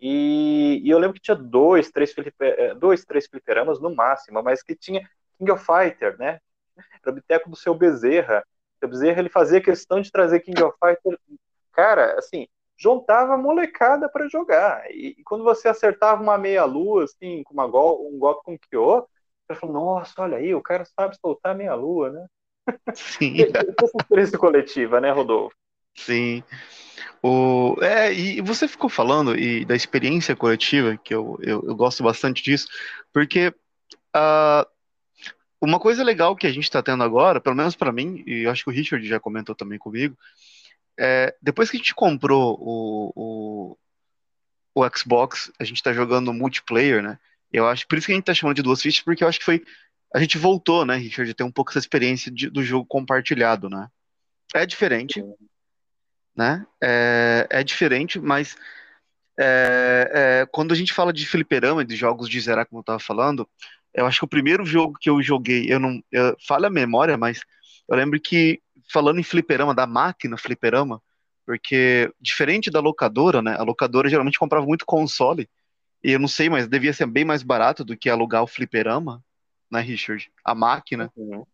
e, 0.00 0.80
e, 0.82 0.88
eu 0.88 0.98
lembro 0.98 1.14
que 1.14 1.20
tinha 1.20 1.36
dois, 1.36 1.90
três, 1.90 2.14
eh, 2.40 2.74
dois, 2.74 3.04
três 3.04 3.26
fliperamas 3.26 3.78
no 3.80 3.94
máximo, 3.94 4.42
mas 4.42 4.62
que 4.62 4.74
tinha 4.74 5.06
King 5.36 5.50
of 5.50 5.64
Fighter, 5.64 6.16
né? 6.18 6.40
Era 7.02 7.12
o 7.12 7.14
boteco 7.14 7.50
do 7.50 7.56
seu 7.56 7.74
Bezerra, 7.74 8.42
o 8.82 8.88
Bezerra 8.88 9.20
ele 9.20 9.28
fazia 9.28 9.60
questão 9.60 10.00
de 10.00 10.10
trazer 10.10 10.40
King 10.40 10.62
of 10.62 10.76
Fighter, 10.82 11.18
cara, 11.72 12.18
assim, 12.18 12.46
juntava 12.78 13.34
a 13.34 13.38
molecada 13.38 14.08
para 14.08 14.26
jogar. 14.28 14.90
E, 14.90 15.16
e, 15.18 15.22
quando 15.24 15.44
você 15.44 15.68
acertava 15.68 16.22
uma 16.22 16.38
meia-lua, 16.38 17.04
assim, 17.04 17.42
com 17.42 17.52
uma 17.52 17.66
gol, 17.66 18.08
um 18.10 18.18
golpe 18.18 18.44
com 18.44 18.58
Kyo, 18.58 19.06
você 19.50 19.60
falou, 19.60 19.74
nossa, 19.74 20.22
olha 20.22 20.36
aí, 20.36 20.54
o 20.54 20.62
cara 20.62 20.84
sabe 20.84 21.16
soltar 21.20 21.56
meia-lua, 21.56 22.10
né? 22.10 22.26
Sim. 22.94 23.36
Essa 23.42 23.96
experiência 24.00 24.38
coletiva, 24.38 25.00
né, 25.00 25.10
Rodolfo? 25.10 25.56
Sim. 25.96 26.42
O, 27.22 27.76
é, 27.82 28.12
e 28.12 28.40
você 28.40 28.68
ficou 28.68 28.88
falando 28.88 29.36
e 29.36 29.64
da 29.64 29.74
experiência 29.74 30.36
coletiva, 30.36 30.96
que 30.96 31.12
eu, 31.12 31.38
eu, 31.42 31.64
eu 31.66 31.74
gosto 31.74 32.02
bastante 32.02 32.42
disso, 32.42 32.68
porque 33.12 33.48
uh, 34.16 34.64
uma 35.60 35.80
coisa 35.80 36.04
legal 36.04 36.36
que 36.36 36.46
a 36.46 36.52
gente 36.52 36.64
está 36.64 36.82
tendo 36.82 37.02
agora, 37.02 37.40
pelo 37.40 37.56
menos 37.56 37.74
para 37.74 37.92
mim, 37.92 38.22
e 38.26 38.44
eu 38.44 38.50
acho 38.50 38.64
que 38.64 38.70
o 38.70 38.72
Richard 38.72 39.06
já 39.06 39.18
comentou 39.18 39.54
também 39.54 39.78
comigo, 39.78 40.16
é, 40.98 41.34
depois 41.42 41.70
que 41.70 41.76
a 41.76 41.80
gente 41.80 41.94
comprou 41.94 42.56
o, 42.60 43.76
o, 44.74 44.82
o 44.82 44.96
Xbox, 44.96 45.50
a 45.58 45.64
gente 45.64 45.76
está 45.76 45.92
jogando 45.92 46.32
multiplayer, 46.32 47.02
né? 47.02 47.18
Eu 47.52 47.66
acho, 47.66 47.86
por 47.86 47.98
isso 47.98 48.06
que 48.06 48.12
a 48.12 48.14
gente 48.14 48.22
está 48.22 48.34
chamando 48.34 48.56
de 48.56 48.62
duas 48.62 48.80
fichas, 48.80 49.02
porque 49.02 49.24
eu 49.24 49.28
acho 49.28 49.38
que 49.38 49.44
foi. 49.44 49.64
A 50.14 50.20
gente 50.20 50.38
voltou, 50.38 50.84
né, 50.84 50.96
Richard, 50.96 51.28
de 51.28 51.34
ter 51.34 51.44
um 51.44 51.52
pouco 51.52 51.70
essa 51.70 51.78
experiência 51.78 52.30
de, 52.30 52.48
do 52.50 52.62
jogo 52.62 52.86
compartilhado, 52.86 53.68
né? 53.68 53.88
É 54.54 54.66
diferente, 54.66 55.22
né? 56.36 56.66
É, 56.82 57.46
é 57.50 57.64
diferente, 57.64 58.18
mas 58.18 58.56
é, 59.38 60.10
é, 60.12 60.46
quando 60.50 60.72
a 60.72 60.74
gente 60.74 60.92
fala 60.92 61.12
de 61.12 61.26
fliperama, 61.26 61.84
de 61.84 61.96
jogos 61.96 62.28
de 62.28 62.40
zerar, 62.40 62.66
como 62.66 62.80
eu 62.80 62.82
estava 62.82 62.98
falando, 62.98 63.48
eu 63.94 64.06
acho 64.06 64.18
que 64.18 64.24
o 64.24 64.28
primeiro 64.28 64.64
jogo 64.64 64.98
que 65.00 65.08
eu 65.10 65.22
joguei, 65.22 65.66
eu 65.72 65.80
não. 65.80 66.02
Eu, 66.10 66.36
falha 66.46 66.66
a 66.66 66.70
memória, 66.70 67.16
mas 67.16 67.40
eu 67.88 67.96
lembro 67.96 68.20
que, 68.20 68.60
falando 68.92 69.18
em 69.18 69.24
fliperama, 69.24 69.74
da 69.74 69.86
máquina 69.86 70.36
fliperama, 70.36 71.02
porque 71.46 72.12
diferente 72.20 72.70
da 72.70 72.80
locadora, 72.80 73.42
né? 73.42 73.56
A 73.58 73.62
locadora 73.62 74.08
geralmente 74.08 74.38
comprava 74.38 74.66
muito 74.66 74.86
console, 74.86 75.48
e 76.02 76.12
eu 76.12 76.18
não 76.18 76.28
sei, 76.28 76.48
mas 76.48 76.68
devia 76.68 76.92
ser 76.92 77.06
bem 77.06 77.24
mais 77.24 77.42
barato 77.42 77.84
do 77.84 77.96
que 77.96 78.08
alugar 78.08 78.42
o 78.42 78.46
fliperama, 78.46 79.22
né, 79.70 79.80
Richard? 79.80 80.30
A 80.44 80.54
máquina. 80.54 81.10
Uhum 81.16 81.44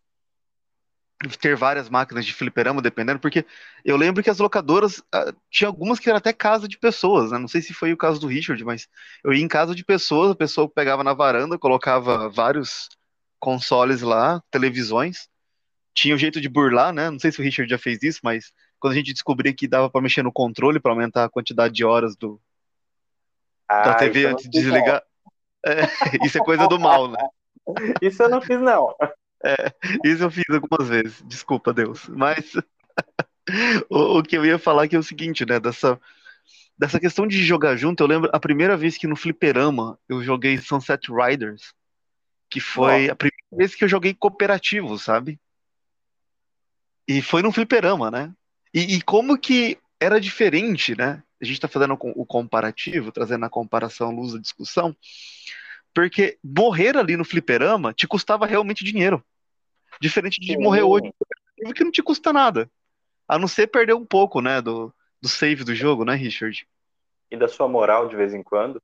ter 1.39 1.55
várias 1.55 1.89
máquinas 1.89 2.25
de 2.25 2.33
fliperama, 2.33 2.81
dependendo, 2.81 3.19
porque 3.19 3.45
eu 3.83 3.97
lembro 3.97 4.21
que 4.21 4.29
as 4.29 4.37
locadoras 4.37 4.99
uh, 4.99 5.35
tinha 5.49 5.67
algumas 5.67 5.99
que 5.99 6.07
eram 6.09 6.17
até 6.17 6.31
casa 6.31 6.67
de 6.67 6.77
pessoas, 6.77 7.31
né? 7.31 7.39
Não 7.39 7.47
sei 7.47 7.61
se 7.61 7.73
foi 7.73 7.91
o 7.91 7.97
caso 7.97 8.19
do 8.19 8.27
Richard, 8.27 8.63
mas 8.63 8.87
eu 9.23 9.33
ia 9.33 9.43
em 9.43 9.47
casa 9.47 9.73
de 9.73 9.83
pessoas, 9.83 10.31
a 10.31 10.35
pessoa 10.35 10.69
pegava 10.69 11.03
na 11.03 11.13
varanda, 11.13 11.57
colocava 11.57 12.29
vários 12.29 12.87
consoles 13.39 14.01
lá, 14.01 14.41
televisões. 14.51 15.27
Tinha 15.93 16.13
o 16.13 16.17
um 16.17 16.19
jeito 16.19 16.39
de 16.39 16.47
burlar, 16.47 16.93
né? 16.93 17.09
Não 17.09 17.19
sei 17.19 17.31
se 17.31 17.39
o 17.39 17.43
Richard 17.43 17.69
já 17.69 17.79
fez 17.79 18.03
isso, 18.03 18.19
mas 18.23 18.51
quando 18.79 18.93
a 18.93 18.95
gente 18.95 19.13
descobria 19.13 19.53
que 19.53 19.67
dava 19.67 19.89
para 19.89 20.01
mexer 20.01 20.21
no 20.23 20.31
controle 20.31 20.79
para 20.79 20.91
aumentar 20.91 21.23
a 21.23 21.29
quantidade 21.29 21.73
de 21.73 21.83
horas 21.83 22.15
do 22.15 22.39
ah, 23.69 23.81
da 23.81 23.95
TV 23.95 24.25
antes 24.25 24.49
de 24.49 24.49
desligar. 24.49 25.03
É, 25.65 25.81
isso 26.25 26.37
é 26.37 26.41
coisa 26.41 26.67
do 26.67 26.79
mal, 26.79 27.09
né? 27.09 27.19
Isso 28.01 28.23
eu 28.23 28.29
não 28.29 28.39
fiz, 28.39 28.61
não. 28.61 28.95
É, 29.43 29.73
isso 30.05 30.23
eu 30.23 30.31
fiz 30.31 30.45
algumas 30.49 30.87
vezes, 30.87 31.21
desculpa, 31.25 31.73
Deus. 31.73 32.07
Mas 32.07 32.53
o, 33.89 34.19
o, 34.19 34.23
que 34.23 34.37
eu 34.37 34.45
ia 34.45 34.57
falar 34.57 34.87
que 34.87 34.95
é 34.95 34.99
o 34.99 35.03
seguinte, 35.03 35.45
né? 35.45 35.59
Dessa, 35.59 35.99
dessa 36.77 36.99
questão 36.99 37.27
de 37.27 37.43
jogar 37.43 37.75
junto, 37.75 38.01
eu 38.01 38.07
lembro 38.07 38.29
a 38.33 38.39
primeira 38.39 38.77
vez 38.77 38.97
que 38.97 39.05
no 39.05 39.15
Fliperama 39.15 39.99
eu 40.07 40.23
joguei 40.23 40.57
Sunset 40.57 41.11
Riders, 41.11 41.73
que 42.49 42.59
foi 42.59 43.09
a 43.09 43.15
primeira 43.15 43.47
vez 43.51 43.75
que 43.75 43.83
eu 43.83 43.89
joguei 43.89 44.13
cooperativo, 44.13 44.97
sabe? 44.97 45.39
E 47.07 47.21
foi 47.21 47.41
no 47.41 47.51
Fliperama, 47.51 48.09
né? 48.09 48.33
E, 48.73 48.95
e 48.95 49.01
como 49.01 49.37
que 49.37 49.77
era 49.99 50.19
diferente, 50.19 50.95
né? 50.97 51.23
A 51.41 51.45
gente 51.45 51.59
tá 51.59 51.67
fazendo 51.67 51.97
o 52.01 52.25
comparativo, 52.25 53.11
trazendo 53.11 53.45
a 53.45 53.49
comparação, 53.49 54.11
luz 54.11 54.33
da 54.33 54.39
discussão 54.39 54.95
porque 55.97 56.37
morrer 56.43 56.95
ali 56.95 57.17
no 57.17 57.25
fliperama 57.25 57.91
te 57.91 58.07
custava 58.07 58.45
realmente 58.45 58.83
dinheiro. 58.83 59.25
Diferente 59.99 60.39
de 60.39 60.53
Sim. 60.53 60.61
morrer 60.61 60.83
hoje, 60.83 61.11
que 61.75 61.83
não 61.83 61.89
te 61.89 62.03
custa 62.03 62.31
nada. 62.31 62.69
A 63.27 63.39
não 63.39 63.47
ser 63.47 63.65
perder 63.65 63.95
um 63.95 64.05
pouco, 64.05 64.39
né, 64.39 64.61
do, 64.61 64.93
do 65.19 65.27
save 65.27 65.63
do 65.63 65.73
jogo, 65.73 66.05
né, 66.05 66.13
Richard? 66.13 66.67
E 67.31 67.35
da 67.35 67.47
sua 67.47 67.67
moral 67.67 68.07
de 68.07 68.15
vez 68.15 68.31
em 68.31 68.43
quando. 68.43 68.79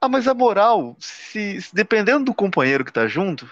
Ah, 0.00 0.08
mas 0.08 0.26
a 0.26 0.32
moral, 0.32 0.96
se, 0.98 1.60
se 1.60 1.74
dependendo 1.74 2.24
do 2.24 2.34
companheiro 2.34 2.82
que 2.82 2.92
tá 2.94 3.06
junto, 3.06 3.46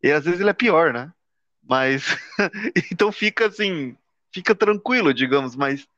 e 0.00 0.12
às 0.12 0.24
vezes 0.24 0.38
ele 0.38 0.50
é 0.50 0.54
pior, 0.54 0.92
né? 0.92 1.12
Mas 1.60 2.04
então 2.92 3.10
fica 3.10 3.48
assim, 3.48 3.96
fica 4.32 4.54
tranquilo, 4.54 5.12
digamos, 5.12 5.56
mas 5.56 5.88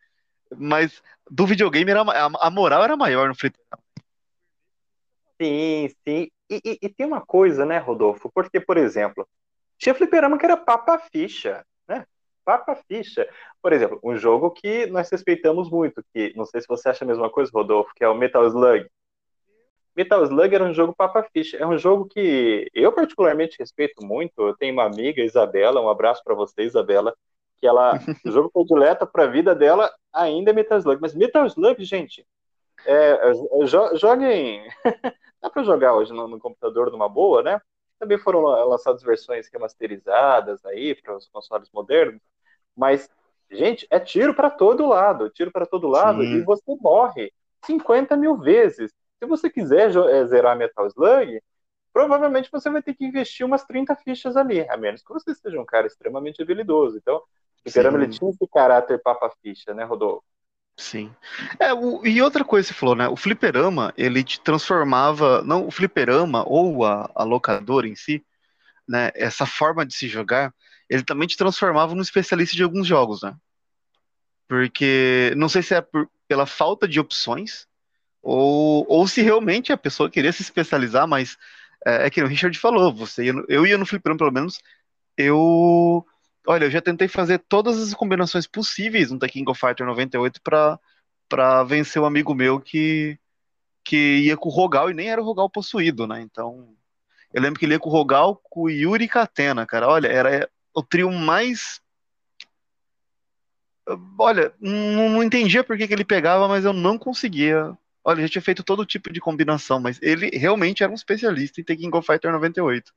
mas 0.57 1.03
do 1.31 1.47
videogame 1.47 1.91
era, 1.91 2.03
a, 2.03 2.51
moral 2.51 2.85
era 2.85 2.97
maior 2.97 3.29
no 3.29 3.35
fliperama. 3.35 3.83
Sim, 5.41 5.89
sim. 6.07 6.31
e, 6.49 6.79
e, 6.83 6.89
tem 6.89 7.07
uma 7.07 7.21
coisa, 7.21 7.65
né, 7.65 7.79
Rodolfo? 7.79 8.31
Porque, 8.33 8.61
por 8.61 8.77
exemplo, 8.77 9.27
tinha 9.79 9.95
fliperama 9.95 10.39
que 10.39 10.45
era 10.45 10.57
papa 10.57 10.99
ficha, 10.99 11.65
né? 11.89 12.07
Papa 12.45 12.77
ficha. 12.89 13.29
Por 13.61 13.73
exemplo, 13.73 13.99
um 14.05 14.17
jogo 14.17 14.51
que 14.51 14.87
nós 14.87 15.11
respeitamos 15.11 15.69
muito, 15.69 16.05
que 16.15 16.33
não 16.37 16.45
sei 16.45 16.61
se 16.61 16.69
você 16.69 16.89
acha 16.89 17.05
a 17.05 17.09
mesma 17.09 17.29
coisa, 17.29 17.51
Rodolfo, 17.53 17.93
que 17.97 18.05
é 18.05 18.09
o 18.09 18.15
Metal 18.15 18.47
Slug. 18.47 18.87
Metal 19.97 20.23
Slug 20.25 20.55
era 20.55 20.65
um 20.65 20.73
jogo 20.73 20.95
papa 20.95 21.27
ficha. 21.33 21.57
É 21.57 21.67
um 21.67 21.77
jogo 21.77 22.07
que 22.07 22.69
eu 22.73 22.93
particularmente 22.93 23.57
respeito 23.59 24.05
muito. 24.07 24.33
Eu 24.39 24.57
tenho 24.57 24.73
uma 24.73 24.85
amiga, 24.85 25.23
Isabela, 25.23 25.81
um 25.81 25.89
abraço 25.89 26.23
para 26.25 26.35
você, 26.35 26.63
Isabela, 26.63 27.15
que 27.62 27.66
ela, 27.69 27.92
o 28.26 28.31
jogo 28.33 28.50
predileta 28.50 29.07
para 29.07 29.23
a 29.23 29.28
vida 29.28 29.54
dela 29.54 29.88
ainda 30.12 30.50
é 30.50 30.52
Metal 30.52 30.76
Slug. 30.78 31.00
Mas 31.00 31.14
Metal 31.14 31.47
Slug, 31.47 31.83
gente, 31.85 32.26
é, 32.85 33.31
é 33.31 33.66
jo, 33.66 33.97
joguem. 33.97 34.69
Dá 35.40 35.49
para 35.49 35.62
jogar 35.62 35.95
hoje 35.95 36.12
no, 36.12 36.26
no, 36.26 36.40
computador 36.40 36.90
numa 36.90 37.09
boa, 37.09 37.40
né? 37.40 37.61
Também 38.00 38.19
foram 38.19 38.40
lançadas 38.40 39.00
versões 39.02 39.49
remasterizadas 39.52 40.64
aí 40.66 40.92
para 40.95 41.16
os 41.16 41.28
consoles 41.28 41.71
modernos, 41.73 42.21
mas 42.76 43.09
gente, 43.49 43.87
é 43.90 44.00
tiro 44.00 44.35
para 44.35 44.50
todo 44.50 44.88
lado, 44.88 45.31
tiro 45.31 45.52
para 45.52 45.66
todo 45.66 45.87
lado 45.87 46.21
Sim. 46.23 46.38
e 46.38 46.42
você 46.42 46.76
morre 46.81 47.33
50 47.64 48.16
mil 48.16 48.37
vezes. 48.38 48.92
Se 49.21 49.26
você 49.26 49.49
quiser 49.49 49.90
é, 50.11 50.26
zerar 50.26 50.57
Metal 50.57 50.87
Slug, 50.88 51.40
provavelmente 51.92 52.50
você 52.50 52.69
vai 52.71 52.83
ter 52.83 52.95
que 52.95 53.04
investir 53.04 53.47
umas 53.47 53.64
30 53.64 53.95
fichas 53.97 54.37
ali, 54.37 54.69
a 54.69 54.76
menos 54.76 55.02
que 55.02 55.12
você 55.12 55.33
seja 55.35 55.61
um 55.61 55.64
cara 55.64 55.87
extremamente 55.87 56.42
habilidoso. 56.42 56.97
Então, 56.97 57.23
Fliperama 57.62 57.99
ele 57.99 58.09
tinha 58.09 58.31
esse 58.31 58.47
caráter 58.52 59.00
papa-ficha, 59.00 59.73
né, 59.73 59.85
Rodolfo? 59.85 60.25
Sim. 60.76 61.14
É, 61.61 61.73
o, 61.73 62.04
e 62.04 62.21
outra 62.23 62.45
coisa 62.45 62.66
que 62.66 62.75
você 62.75 62.81
falou, 62.81 62.97
né? 62.97 63.09
O 63.09 63.16
fliperama, 63.16 63.92
ele 63.97 64.25
te 64.25 64.40
transformava, 64.40 65.42
não 65.42 65.66
o 65.66 65.71
fliperama 65.71 66.45
ou 66.49 66.85
a, 66.85 67.11
a 67.14 67.23
locadora 67.23 67.87
em 67.87 67.95
si, 67.95 68.25
né? 68.88 69.11
Essa 69.14 69.47
forma 69.47 69.87
de 69.87 69.95
se 69.95 70.09
jogar, 70.09 70.52
ele 70.88 71.02
também 71.02 71.28
te 71.28 71.37
transformava 71.37 71.95
num 71.95 72.02
especialista 72.02 72.57
de 72.57 72.62
alguns 72.62 72.87
jogos, 72.87 73.23
né? 73.23 73.35
Porque 74.49 75.33
não 75.37 75.49
sei 75.49 75.62
se 75.62 75.75
é 75.75 75.81
por, 75.81 76.11
pela 76.26 76.47
falta 76.47 76.88
de 76.88 76.99
opções 76.99 77.66
ou, 78.23 78.87
ou 78.88 79.07
se 79.07 79.23
realmente 79.23 79.73
a 79.73 79.76
pessoa 79.76 80.11
queria 80.11 80.33
se 80.33 80.42
especializar, 80.42 81.07
mas 81.07 81.37
é, 81.87 82.07
é 82.07 82.11
que 82.11 82.23
o 82.23 82.26
Richard 82.26 82.59
falou, 82.59 82.92
você 82.95 83.25
ia 83.25 83.33
no, 83.33 83.45
eu 83.49 83.66
ia 83.66 83.78
no 83.78 83.87
fliperama 83.87 84.19
pelo 84.19 84.33
menos, 84.33 84.61
eu 85.16 86.07
Olha, 86.47 86.65
eu 86.65 86.71
já 86.71 86.81
tentei 86.81 87.07
fazer 87.07 87.39
todas 87.39 87.79
as 87.81 87.95
combinações 87.95 88.47
possíveis 88.47 89.11
no 89.11 89.19
Tekken 89.19 89.45
of 89.49 89.61
Fighter 89.61 89.87
98 89.87 90.41
pra, 90.43 90.79
pra 91.29 91.63
vencer 91.63 92.03
um 92.03 92.05
amigo 92.05 92.35
meu 92.35 92.61
que, 92.61 93.17
que 93.85 94.19
ia 94.21 94.37
com 94.37 94.49
o 94.49 94.53
Rogal 94.53 94.91
e 94.91 94.95
nem 94.95 95.09
era 95.09 95.21
o 95.21 95.25
Rogal 95.25 95.49
possuído, 95.49 96.07
né? 96.07 96.21
Então, 96.21 96.75
eu 97.33 97.41
lembro 97.41 97.61
que 97.61 97.65
ele 97.65 97.75
ia 97.75 97.79
com 97.79 97.89
o 97.89 97.93
Rogal, 97.93 98.41
com 98.51 98.63
o 98.63 98.71
Yuri 98.71 99.07
Katena, 99.07 99.65
cara. 99.65 99.89
Olha, 99.89 100.09
era 100.09 100.51
o 100.75 100.83
trio 100.83 101.11
mais. 101.13 101.81
Olha, 104.19 104.53
não, 104.61 105.11
não 105.11 105.23
entendia 105.23 105.63
por 105.63 105.77
que, 105.77 105.87
que 105.87 105.95
ele 105.95 106.05
pegava, 106.05 106.49
mas 106.49 106.65
eu 106.65 106.73
não 106.73 106.99
conseguia. 106.99 107.77
Olha, 108.05 108.23
já 108.23 108.29
tinha 108.29 108.43
feito 108.43 108.65
todo 108.65 108.85
tipo 108.85 109.13
de 109.13 109.21
combinação, 109.21 109.79
mas 109.79 110.01
ele 110.03 110.29
realmente 110.37 110.83
era 110.83 110.91
um 110.91 110.95
especialista 110.97 111.61
em 111.61 111.65
Tekken 111.65 111.91
of 111.95 112.05
Fighter 112.05 112.33
98. 112.33 112.93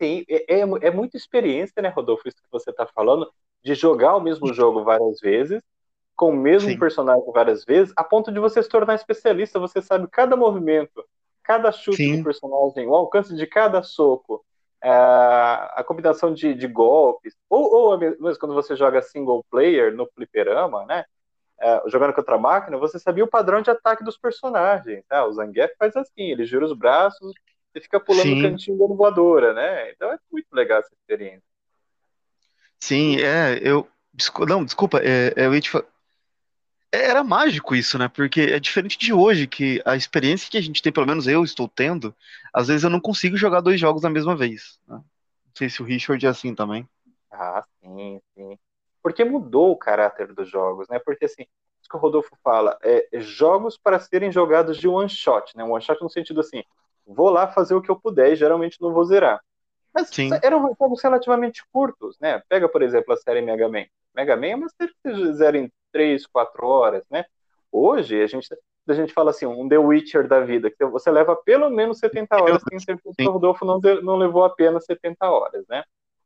Sim, 0.00 0.24
é, 0.28 0.56
é, 0.56 0.60
é 0.60 0.90
muita 0.90 1.16
experiência, 1.16 1.80
né, 1.80 1.88
Rodolfo, 1.88 2.28
isso 2.28 2.36
que 2.36 2.50
você 2.50 2.70
está 2.70 2.86
falando, 2.86 3.30
de 3.62 3.74
jogar 3.74 4.16
o 4.16 4.20
mesmo 4.20 4.52
jogo 4.52 4.82
várias 4.82 5.20
vezes, 5.20 5.62
com 6.16 6.30
o 6.30 6.36
mesmo 6.36 6.70
Sim. 6.70 6.78
personagem 6.78 7.24
várias 7.32 7.64
vezes, 7.64 7.92
a 7.96 8.04
ponto 8.04 8.32
de 8.32 8.38
você 8.38 8.62
se 8.62 8.68
tornar 8.68 8.94
especialista, 8.94 9.58
você 9.58 9.80
sabe 9.80 10.08
cada 10.08 10.36
movimento, 10.36 11.04
cada 11.42 11.70
chute 11.72 11.96
Sim. 11.96 12.18
do 12.18 12.24
personagem, 12.24 12.86
o 12.86 12.94
alcance 12.94 13.34
de 13.34 13.46
cada 13.46 13.82
soco, 13.82 14.44
a, 14.82 14.88
é, 14.88 15.80
a 15.80 15.84
combinação 15.84 16.32
de, 16.34 16.54
de 16.54 16.66
golpes, 16.66 17.34
ou, 17.48 17.72
ou 17.72 17.98
mesmo 17.98 18.38
quando 18.38 18.54
você 18.54 18.76
joga 18.76 19.02
single 19.02 19.44
player 19.50 19.94
no 19.94 20.06
fliperama, 20.14 20.84
né, 20.86 21.04
é, 21.60 21.82
jogando 21.86 22.12
contra 22.12 22.34
a 22.34 22.38
máquina, 22.38 22.76
você 22.76 22.98
sabia 22.98 23.24
o 23.24 23.30
padrão 23.30 23.62
de 23.62 23.70
ataque 23.70 24.04
dos 24.04 24.18
personagens. 24.18 25.04
Tá? 25.08 25.24
O 25.24 25.32
Zangief 25.32 25.72
faz 25.78 25.96
assim, 25.96 26.30
ele 26.30 26.44
gira 26.44 26.64
os 26.64 26.72
braços, 26.72 27.32
você 27.74 27.80
fica 27.80 27.98
pulando 27.98 28.22
Sim. 28.22 28.42
cantinho 28.42 28.78
da 28.78 28.86
voadora, 28.86 29.52
né? 29.52 29.90
Então 29.90 30.12
é 30.12 30.18
muito 30.30 30.46
legal 30.52 30.78
essa 30.78 30.94
experiência. 30.94 31.42
Sim, 32.78 33.16
é, 33.20 33.58
eu. 33.62 33.88
Não, 34.46 34.64
desculpa, 34.64 35.00
é, 35.00 35.34
é, 35.36 35.46
eu 35.46 35.54
ia 35.54 35.60
te 35.60 35.70
falar. 35.70 35.86
É, 36.92 37.06
era 37.06 37.24
mágico 37.24 37.74
isso, 37.74 37.98
né? 37.98 38.06
Porque 38.06 38.42
é 38.42 38.60
diferente 38.60 38.96
de 38.96 39.12
hoje, 39.12 39.48
que 39.48 39.82
a 39.84 39.96
experiência 39.96 40.48
que 40.48 40.56
a 40.56 40.60
gente 40.60 40.80
tem, 40.80 40.92
pelo 40.92 41.06
menos 41.06 41.26
eu 41.26 41.42
estou 41.42 41.66
tendo, 41.66 42.14
às 42.52 42.68
vezes 42.68 42.84
eu 42.84 42.90
não 42.90 43.00
consigo 43.00 43.36
jogar 43.36 43.60
dois 43.60 43.80
jogos 43.80 44.02
na 44.02 44.10
mesma 44.10 44.36
vez. 44.36 44.78
Né? 44.86 44.96
Não 44.96 45.52
sei 45.56 45.68
se 45.68 45.82
o 45.82 45.84
Richard 45.84 46.24
é 46.24 46.28
assim 46.28 46.54
também. 46.54 46.88
Ah, 47.32 47.64
sim, 47.80 48.20
sim. 48.34 48.56
Porque 49.02 49.24
mudou 49.24 49.72
o 49.72 49.76
caráter 49.76 50.32
dos 50.32 50.48
jogos, 50.48 50.86
né? 50.88 51.00
Porque 51.00 51.24
assim, 51.24 51.46
isso 51.80 51.90
que 51.90 51.96
o 51.96 51.98
Rodolfo 51.98 52.36
fala, 52.44 52.78
é 52.82 53.08
jogos 53.20 53.76
para 53.76 53.98
serem 53.98 54.30
jogados 54.30 54.78
de 54.78 54.86
one 54.86 55.08
shot, 55.08 55.56
né? 55.56 55.64
One 55.64 55.82
shot 55.82 56.00
no 56.00 56.08
sentido 56.08 56.40
assim, 56.40 56.62
vou 57.06 57.30
lá 57.30 57.48
fazer 57.48 57.74
o 57.74 57.82
que 57.82 57.90
eu 57.90 57.98
puder 57.98 58.32
e 58.32 58.36
geralmente 58.36 58.80
não 58.80 58.92
vou 58.92 59.04
zerar. 59.04 59.40
Mas 59.94 60.08
Sim. 60.08 60.30
eram 60.42 60.74
jogos 60.78 61.00
relativamente 61.02 61.62
curtos, 61.72 62.18
né? 62.20 62.42
Pega, 62.48 62.68
por 62.68 62.82
exemplo, 62.82 63.14
a 63.14 63.16
série 63.16 63.40
Mega 63.40 63.68
Man. 63.68 63.84
Mega 64.14 64.36
Man 64.36 64.46
é 64.46 64.56
uma 64.56 64.68
série 64.68 64.92
que 64.92 65.12
você 65.12 65.32
zera 65.34 65.56
em 65.56 65.70
3, 65.92 66.26
4 66.26 66.66
horas, 66.66 67.04
né? 67.08 67.24
Hoje, 67.70 68.20
a 68.20 68.26
gente, 68.26 68.48
a 68.88 68.92
gente 68.92 69.12
fala 69.12 69.30
assim, 69.30 69.46
um 69.46 69.68
The 69.68 69.78
Witcher 69.78 70.26
da 70.26 70.40
vida, 70.40 70.70
que 70.70 70.84
você 70.86 71.10
leva 71.10 71.36
pelo 71.36 71.70
menos 71.70 71.98
70 71.98 72.36
horas, 72.42 72.62
tenho 72.64 72.80
certeza 72.80 73.14
que 73.16 73.28
o 73.28 73.32
Rodolfo 73.32 73.64
não, 73.64 73.80
não 74.02 74.16
levou 74.16 74.44
apenas 74.44 74.84
70 74.84 75.30
horas, 75.30 75.64
né? 75.68 75.84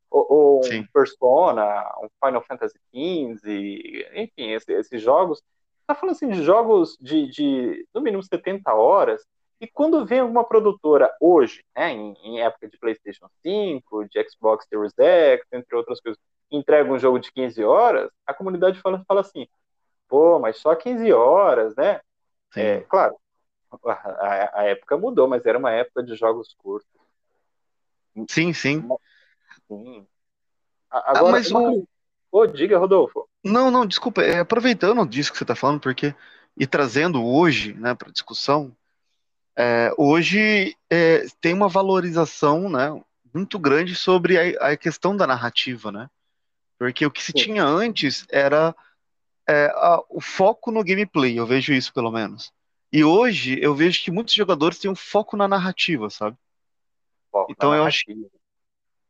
Ou, 0.09 0.25
ou 0.29 0.61
um 0.65 0.85
Persona, 0.91 1.85
um 2.01 2.09
Final 2.23 2.43
Fantasy 2.43 2.79
XV, 2.91 4.07
enfim, 4.15 4.51
esses, 4.51 5.01
jogos. 5.01 5.43
Tá 5.85 5.93
falando 5.93 6.15
assim 6.15 6.29
de 6.29 6.43
jogos 6.43 6.97
de, 6.99 7.27
de 7.27 7.87
no 7.93 8.01
mínimo 8.01 8.23
70 8.23 8.73
horas, 8.73 9.23
e 9.61 9.67
quando 9.67 10.05
vem 10.05 10.19
alguma 10.19 10.43
produtora 10.43 11.13
hoje, 11.19 11.63
né, 11.75 11.91
em, 11.91 12.13
em, 12.23 12.41
época 12.41 12.69
de 12.69 12.77
PlayStation 12.77 13.29
5, 13.41 14.05
de 14.05 14.29
Xbox 14.29 14.65
Series 14.67 14.93
X, 14.97 15.45
entre 15.51 15.75
outras 15.75 15.99
coisas, 15.99 16.19
entrega 16.49 16.91
um 16.91 16.97
jogo 16.97 17.19
de 17.19 17.31
15 17.31 17.63
horas, 17.63 18.09
a 18.25 18.33
comunidade 18.33 18.79
fala, 18.79 19.03
fala 19.07 19.21
assim: 19.21 19.47
pô, 20.07 20.39
mas 20.39 20.57
só 20.57 20.73
15 20.75 21.11
horas, 21.11 21.75
né? 21.75 21.99
É, 22.55 22.79
claro, 22.81 23.15
a, 23.85 24.61
a, 24.61 24.63
época 24.63 24.97
mudou, 24.97 25.27
mas 25.27 25.45
era 25.45 25.57
uma 25.57 25.71
época 25.71 26.01
de 26.03 26.15
jogos 26.15 26.55
curtos. 26.57 26.89
Sim, 28.27 28.53
sim. 28.53 28.87
sim. 29.67 30.07
Agora, 30.89 31.27
ah, 31.27 31.31
mas 31.31 31.51
o... 31.51 31.87
oh, 32.31 32.47
diga, 32.47 32.79
Rodolfo. 32.79 33.29
Não, 33.43 33.69
não, 33.69 33.85
desculpa, 33.85 34.23
é, 34.23 34.39
aproveitando 34.39 35.05
disso 35.05 35.31
que 35.31 35.37
você 35.37 35.43
está 35.43 35.55
falando, 35.55 35.79
porque 35.79 36.15
e 36.57 36.65
trazendo 36.65 37.23
hoje, 37.25 37.73
né, 37.73 37.93
para 37.93 38.11
discussão, 38.11 38.75
é, 39.59 39.93
hoje 39.97 40.73
é, 40.89 41.25
tem 41.41 41.53
uma 41.53 41.67
valorização 41.67 42.69
né, 42.69 42.97
muito 43.33 43.59
grande 43.59 43.93
sobre 43.93 44.55
a, 44.57 44.71
a, 44.71 44.77
questão 44.77 45.17
da 45.17 45.27
narrativa, 45.27 45.91
né? 45.91 46.09
Porque 46.77 47.05
o 47.05 47.11
que 47.11 47.21
se 47.21 47.33
Sim. 47.33 47.43
tinha 47.43 47.65
antes 47.65 48.25
era 48.29 48.73
é, 49.45 49.65
a, 49.75 50.01
o 50.09 50.21
foco 50.21 50.71
no 50.71 50.81
gameplay, 50.81 51.37
eu 51.37 51.45
vejo 51.45 51.73
isso 51.73 51.93
pelo 51.93 52.09
menos. 52.09 52.53
E 52.89 53.03
hoje 53.03 53.59
eu 53.61 53.75
vejo 53.75 54.01
que 54.01 54.09
muitos 54.09 54.33
jogadores 54.33 54.79
têm 54.79 54.89
um 54.89 54.95
foco 54.95 55.35
na 55.35 55.45
narrativa, 55.45 56.09
sabe? 56.09 56.37
Foco 57.29 57.51
então 57.51 57.75
eu 57.75 57.83
acho 57.83 58.05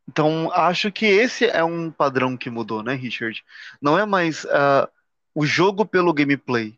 então 0.08 0.50
acho 0.50 0.90
que 0.90 1.06
esse 1.06 1.46
é 1.46 1.62
um 1.62 1.92
padrão 1.92 2.36
que 2.36 2.50
mudou, 2.50 2.82
né, 2.82 2.94
Richard? 2.94 3.44
Não 3.80 3.96
é 3.96 4.04
mais 4.04 4.42
uh, 4.46 4.88
o 5.32 5.46
jogo 5.46 5.86
pelo 5.86 6.12
gameplay, 6.12 6.76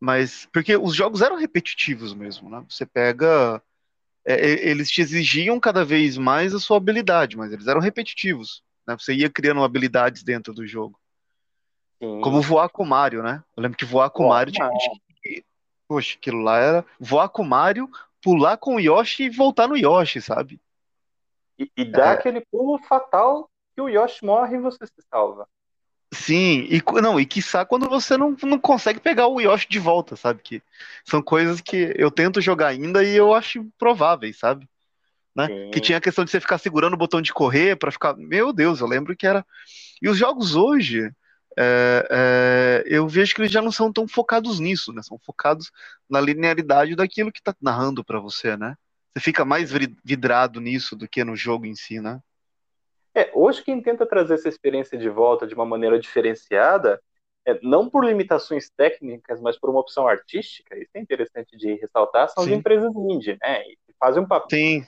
mas 0.00 0.48
porque 0.52 0.76
os 0.76 0.94
jogos 0.94 1.22
eram 1.22 1.36
repetitivos 1.36 2.14
mesmo, 2.14 2.48
né? 2.48 2.64
Você 2.68 2.86
pega. 2.86 3.62
É, 4.24 4.68
eles 4.68 4.90
te 4.90 5.00
exigiam 5.00 5.58
cada 5.58 5.84
vez 5.84 6.18
mais 6.18 6.54
a 6.54 6.60
sua 6.60 6.76
habilidade, 6.76 7.36
mas 7.36 7.52
eles 7.52 7.66
eram 7.66 7.80
repetitivos. 7.80 8.62
Né? 8.86 8.96
Você 8.98 9.14
ia 9.14 9.30
criando 9.30 9.62
habilidades 9.62 10.22
dentro 10.22 10.52
do 10.52 10.66
jogo. 10.66 10.98
Sim. 12.02 12.20
Como 12.20 12.42
voar 12.42 12.68
com 12.68 12.82
o 12.82 12.86
Mario, 12.86 13.22
né? 13.22 13.42
Eu 13.56 13.62
lembro 13.62 13.78
que 13.78 13.84
voar 13.84 14.10
com 14.10 14.26
o 14.26 14.28
Mario 14.28 14.52
tinha, 14.52 14.68
tinha, 14.68 15.42
Poxa, 15.88 16.16
aquilo 16.16 16.42
lá 16.42 16.58
era 16.58 16.86
voar 17.00 17.28
com 17.30 17.42
o 17.42 17.46
Mario, 17.46 17.90
pular 18.22 18.58
com 18.58 18.76
o 18.76 18.80
Yoshi 18.80 19.24
e 19.24 19.30
voltar 19.30 19.66
no 19.66 19.76
Yoshi, 19.76 20.20
sabe? 20.20 20.60
E, 21.58 21.70
e 21.76 21.84
dá 21.84 22.10
é. 22.10 22.12
aquele 22.12 22.40
pulo 22.52 22.78
fatal 22.78 23.50
que 23.74 23.80
o 23.80 23.88
Yoshi 23.88 24.24
morre 24.24 24.56
e 24.56 24.60
você 24.60 24.86
se 24.86 25.02
salva. 25.10 25.48
Sim, 26.12 26.66
e 26.70 26.82
não, 27.02 27.20
e 27.20 27.26
quiçá 27.26 27.64
quando 27.64 27.88
você 27.88 28.16
não, 28.16 28.34
não 28.42 28.58
consegue 28.58 28.98
pegar 28.98 29.26
o 29.26 29.40
Yoshi 29.40 29.66
de 29.68 29.78
volta, 29.78 30.16
sabe? 30.16 30.40
Que 30.42 30.62
são 31.04 31.22
coisas 31.22 31.60
que 31.60 31.92
eu 31.96 32.10
tento 32.10 32.40
jogar 32.40 32.68
ainda 32.68 33.04
e 33.04 33.14
eu 33.14 33.34
acho 33.34 33.66
prováveis, 33.78 34.38
sabe? 34.38 34.66
Né? 35.36 35.48
Que 35.70 35.80
tinha 35.80 35.98
a 35.98 36.00
questão 36.00 36.24
de 36.24 36.30
você 36.30 36.40
ficar 36.40 36.58
segurando 36.58 36.94
o 36.94 36.98
botão 36.98 37.20
de 37.20 37.32
correr 37.32 37.76
para 37.76 37.92
ficar. 37.92 38.16
Meu 38.16 38.52
Deus, 38.52 38.80
eu 38.80 38.86
lembro 38.86 39.14
que 39.14 39.26
era. 39.26 39.44
E 40.00 40.08
os 40.08 40.16
jogos 40.16 40.56
hoje, 40.56 41.10
é, 41.56 42.08
é, 42.10 42.84
eu 42.86 43.06
vejo 43.06 43.34
que 43.34 43.42
eles 43.42 43.52
já 43.52 43.60
não 43.60 43.70
são 43.70 43.92
tão 43.92 44.08
focados 44.08 44.58
nisso, 44.58 44.92
né? 44.92 45.02
São 45.02 45.18
focados 45.18 45.70
na 46.08 46.20
linearidade 46.20 46.96
daquilo 46.96 47.30
que 47.30 47.42
tá 47.42 47.54
narrando 47.60 48.02
para 48.02 48.18
você, 48.18 48.56
né? 48.56 48.76
você 49.18 49.20
fica 49.20 49.44
mais 49.44 49.70
vidrado 50.04 50.60
nisso 50.60 50.96
do 50.96 51.08
que 51.08 51.24
no 51.24 51.36
jogo 51.36 51.66
em 51.66 51.74
si, 51.74 52.00
né? 52.00 52.20
É, 53.18 53.32
hoje 53.34 53.64
quem 53.64 53.82
tenta 53.82 54.06
trazer 54.06 54.34
essa 54.34 54.48
experiência 54.48 54.96
de 54.96 55.08
volta 55.08 55.44
de 55.44 55.52
uma 55.52 55.66
maneira 55.66 55.98
diferenciada, 55.98 57.02
é, 57.44 57.58
não 57.64 57.90
por 57.90 58.04
limitações 58.04 58.70
técnicas, 58.70 59.40
mas 59.40 59.58
por 59.58 59.70
uma 59.70 59.80
opção 59.80 60.06
artística, 60.06 60.78
isso 60.78 60.92
é 60.94 61.00
interessante 61.00 61.56
de 61.56 61.74
ressaltar, 61.74 62.28
são 62.28 62.44
Sim. 62.44 62.52
as 62.52 62.58
empresas 62.58 62.94
indie, 62.94 63.36
né? 63.42 63.62
E 63.62 63.76
fazem 63.98 64.22
um 64.22 64.26
papel, 64.26 64.84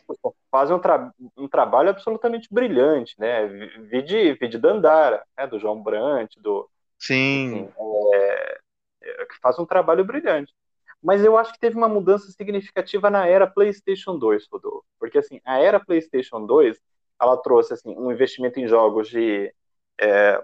fazem 0.49 0.77
um, 0.77 0.79
tra 0.79 1.13
um, 1.37 1.49
trabalho 1.49 1.91
absolutamente 1.91 2.47
brilhante, 2.53 3.17
né? 3.19 3.49
Vide, 3.91 4.35
vide 4.35 4.59
Dandara, 4.59 5.25
né? 5.37 5.49
do 5.49 5.59
João 5.59 5.83
Brant, 5.83 6.37
do 6.37 6.71
Sim. 7.01 7.49
Assim, 7.49 7.69
é, 8.15 8.59
é, 9.03 9.25
que 9.25 9.41
faz 9.43 9.59
um 9.59 9.67
trabalho 9.67 10.05
brilhante. 10.05 10.55
Mas 11.03 11.25
eu 11.25 11.37
acho 11.37 11.53
que 11.53 11.59
teve 11.59 11.77
uma 11.77 11.89
mudança 11.89 12.31
significativa 12.31 13.11
na 13.11 13.27
era 13.27 13.47
PlayStation 13.47 14.17
2, 14.17 14.47
Rodolfo. 14.53 14.85
Porque 15.01 15.19
assim, 15.19 15.41
a 15.45 15.59
era 15.59 15.81
PlayStation 15.81 16.47
2 16.47 16.79
ela 17.21 17.37
trouxe 17.37 17.75
assim, 17.75 17.95
um 17.97 18.11
investimento 18.11 18.59
em 18.59 18.67
jogos 18.67 19.09
de, 19.09 19.53
é, 20.01 20.43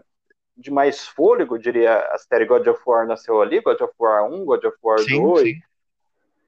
de 0.57 0.71
mais 0.71 1.07
fôlego, 1.07 1.59
diria, 1.59 1.99
a 1.99 2.19
série 2.19 2.47
God 2.47 2.67
of 2.67 2.81
War 2.87 3.07
nasceu 3.07 3.41
ali, 3.41 3.61
God 3.61 3.81
of 3.81 3.95
War 3.99 4.31
1, 4.31 4.45
God 4.45 4.65
of 4.65 4.77
War 4.83 4.99
sim, 5.01 5.23
2. 5.23 5.43
Sim. 5.43 5.61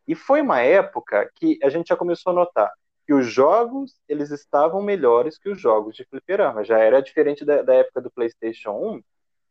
E 0.06 0.14
foi 0.14 0.40
uma 0.40 0.60
época 0.60 1.30
que 1.34 1.58
a 1.62 1.68
gente 1.68 1.88
já 1.88 1.96
começou 1.96 2.30
a 2.32 2.34
notar 2.34 2.72
que 3.08 3.14
os 3.14 3.26
jogos 3.26 3.98
eles 4.06 4.30
estavam 4.30 4.82
melhores 4.82 5.38
que 5.38 5.48
os 5.48 5.58
jogos 5.58 5.96
de 5.96 6.04
fliperama. 6.04 6.62
Já 6.62 6.78
era 6.78 7.00
diferente 7.00 7.42
da, 7.42 7.62
da 7.62 7.74
época 7.74 8.02
do 8.02 8.10
PlayStation 8.10 8.72
1. 8.72 9.02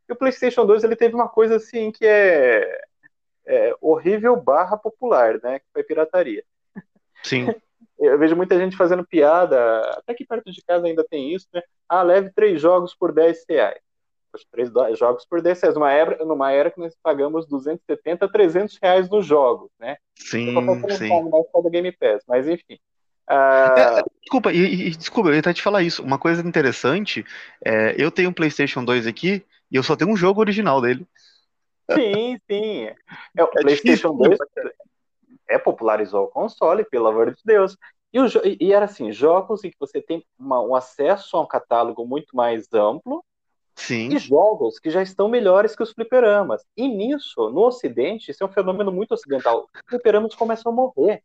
E 0.09 0.13
o 0.13 0.15
PlayStation 0.15 0.63
2 0.63 0.83
ele 0.83 0.95
teve 0.95 1.15
uma 1.15 1.27
coisa 1.27 1.55
assim 1.55 1.91
que 1.91 2.05
é, 2.05 2.81
é 3.47 3.75
horrível 3.81 4.35
barra 4.35 4.77
popular, 4.77 5.39
né? 5.41 5.57
Que 5.57 5.65
foi 5.73 5.83
pirataria. 5.83 6.43
Sim. 7.23 7.47
Eu 7.99 8.17
vejo 8.19 8.35
muita 8.35 8.57
gente 8.57 8.77
fazendo 8.77 9.05
piada, 9.05 9.81
até 9.97 10.13
que 10.13 10.25
perto 10.25 10.51
de 10.51 10.61
casa 10.63 10.85
ainda 10.85 11.03
tem 11.03 11.33
isso, 11.33 11.47
né? 11.53 11.61
Ah, 11.89 12.03
leve 12.03 12.31
três 12.33 12.61
jogos 12.61 12.95
por 12.95 13.11
10 13.11 13.43
reais. 13.49 13.79
Poxa, 14.31 14.45
três 14.51 14.71
jogos 14.97 15.25
por 15.25 15.41
10 15.41 15.61
reais. 15.61 15.75
Numa 15.75 15.91
era, 15.91 16.25
numa 16.25 16.51
era 16.51 16.69
que 16.69 16.79
nós 16.79 16.95
pagamos 17.01 17.47
270, 17.47 18.31
300 18.31 18.77
reais 18.81 19.09
nos 19.09 19.25
jogos, 19.25 19.69
né? 19.79 19.97
Sim, 20.15 20.55
sim. 20.91 21.29
Mais 21.29 21.45
da 21.63 21.69
Game 21.69 21.91
Pass, 21.91 22.23
mas 22.27 22.47
enfim. 22.47 22.77
É, 23.29 24.03
desculpa, 24.21 24.53
e, 24.53 24.87
e, 24.87 24.89
desculpa, 24.91 25.29
eu 25.29 25.33
ia 25.33 25.39
até 25.41 25.53
te 25.53 25.61
falar 25.61 25.83
isso. 25.83 26.01
Uma 26.01 26.17
coisa 26.17 26.47
interessante, 26.47 27.25
é, 27.63 27.95
eu 27.97 28.09
tenho 28.09 28.29
um 28.29 28.33
PlayStation 28.33 28.85
2 28.85 29.05
aqui 29.05 29.43
e 29.69 29.75
eu 29.75 29.83
só 29.83 29.95
tenho 29.95 30.11
um 30.11 30.15
jogo 30.15 30.39
original 30.39 30.79
dele. 30.81 31.05
Sim, 31.91 32.37
sim. 32.49 32.85
É, 33.35 33.43
o 33.43 33.47
é 33.47 33.61
PlayStation 33.61 34.15
difícil, 34.15 34.37
2 34.37 34.37
é, 35.49 35.57
popularizou 35.57 36.25
o 36.25 36.29
console, 36.29 36.85
pelo 36.85 37.07
amor 37.07 37.33
de 37.33 37.41
Deus. 37.43 37.77
E, 38.13 38.19
o, 38.19 38.25
e 38.59 38.73
era 38.73 38.85
assim, 38.85 39.11
jogos 39.11 39.63
em 39.63 39.69
que 39.69 39.77
você 39.79 40.01
tem 40.01 40.25
uma, 40.37 40.61
um 40.61 40.75
acesso 40.75 41.37
a 41.37 41.41
um 41.41 41.47
catálogo 41.47 42.05
muito 42.05 42.35
mais 42.35 42.67
amplo 42.73 43.23
Sim. 43.75 44.09
e 44.09 44.17
jogos 44.17 44.79
que 44.79 44.89
já 44.89 45.01
estão 45.01 45.27
melhores 45.27 45.75
que 45.75 45.83
os 45.83 45.91
fliperamas. 45.91 46.63
E 46.75 46.87
nisso, 46.87 47.49
no 47.49 47.61
Ocidente, 47.61 48.31
isso 48.31 48.43
é 48.43 48.47
um 48.47 48.51
fenômeno 48.51 48.91
muito 48.91 49.13
ocidental. 49.13 49.67
Os 49.73 49.81
fliperamas 49.87 50.35
começam 50.35 50.71
a 50.71 50.75
morrer. 50.75 51.23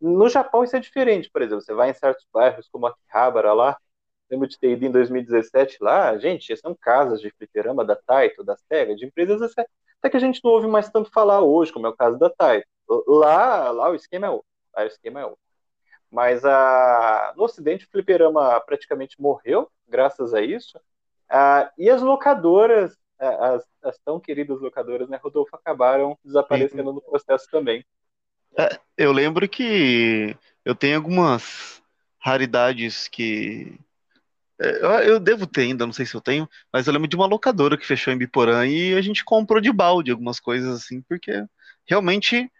No 0.00 0.28
Japão 0.28 0.64
isso 0.64 0.76
é 0.76 0.80
diferente, 0.80 1.28
por 1.30 1.42
exemplo, 1.42 1.62
você 1.62 1.74
vai 1.74 1.90
em 1.90 1.94
certos 1.94 2.24
bairros 2.32 2.66
como 2.72 2.86
Akihabara 2.86 3.52
lá, 3.52 3.76
lembro 4.30 4.48
de 4.48 4.58
ter 4.58 4.70
ido 4.70 4.86
em 4.86 4.90
2017 4.90 5.76
lá, 5.78 6.16
gente, 6.16 6.56
são 6.56 6.74
casas 6.74 7.20
de 7.20 7.30
fliperama 7.32 7.84
da 7.84 7.94
Taito, 7.94 8.42
da 8.42 8.56
Sega, 8.56 8.94
de 8.94 9.04
empresas 9.04 9.42
até 10.00 10.08
que 10.08 10.16
a 10.16 10.20
gente 10.20 10.40
não 10.42 10.52
ouve 10.52 10.66
mais 10.66 10.88
tanto 10.88 11.10
falar 11.10 11.42
hoje, 11.42 11.70
como 11.72 11.86
é 11.86 11.90
o 11.90 11.96
caso 11.96 12.18
da 12.18 12.30
Taito. 12.30 12.66
Lá, 13.06 13.70
lá 13.70 13.90
o 13.90 13.94
esquema 13.94 14.26
é 14.26 14.30
outro. 14.30 14.46
Lá 14.76 14.84
o 14.84 14.86
esquema 14.86 15.20
é 15.20 15.24
outro. 15.24 15.40
Mas 16.10 16.44
a, 16.44 17.32
no 17.36 17.44
Ocidente, 17.44 17.86
o 17.86 17.90
fliperama 17.90 18.60
praticamente 18.62 19.20
morreu, 19.20 19.70
graças 19.88 20.34
a 20.34 20.42
isso. 20.42 20.78
Ah, 21.28 21.70
e 21.78 21.88
as 21.88 22.02
locadoras, 22.02 22.96
as, 23.18 23.64
as, 23.82 23.98
tão 23.98 24.18
queridas 24.18 24.60
locadoras, 24.60 25.08
né, 25.08 25.20
Rodolfo, 25.22 25.54
acabaram 25.54 26.18
desaparecendo 26.24 26.90
Sim. 26.90 26.94
no 26.96 27.02
processo 27.02 27.46
também. 27.50 27.84
É, 28.58 28.80
eu 28.96 29.12
lembro 29.12 29.48
que 29.48 30.36
eu 30.64 30.74
tenho 30.74 30.96
algumas 30.96 31.80
raridades 32.18 33.06
que. 33.06 33.78
É, 34.60 35.08
eu 35.08 35.20
devo 35.20 35.46
ter 35.46 35.62
ainda, 35.62 35.86
não 35.86 35.92
sei 35.92 36.04
se 36.04 36.14
eu 36.14 36.20
tenho, 36.20 36.48
mas 36.72 36.86
eu 36.86 36.92
lembro 36.92 37.08
de 37.08 37.16
uma 37.16 37.26
locadora 37.26 37.78
que 37.78 37.86
fechou 37.86 38.12
em 38.12 38.18
Biporã 38.18 38.66
e 38.66 38.94
a 38.94 39.00
gente 39.00 39.24
comprou 39.24 39.60
de 39.60 39.72
balde 39.72 40.10
algumas 40.10 40.38
coisas 40.38 40.74
assim, 40.74 41.00
porque 41.02 41.44
realmente 41.86 42.50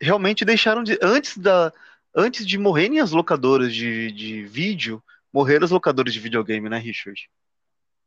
realmente 0.00 0.44
deixaram 0.44 0.82
de. 0.82 0.98
Antes, 1.02 1.36
da, 1.36 1.72
antes 2.14 2.46
de 2.46 2.58
morrerem 2.58 3.00
as 3.00 3.10
locadoras 3.10 3.74
de, 3.74 4.10
de 4.12 4.44
vídeo, 4.44 5.02
morreram 5.32 5.64
as 5.64 5.70
locadoras 5.70 6.12
de 6.12 6.20
videogame, 6.20 6.68
né, 6.68 6.78
Richard? 6.78 7.28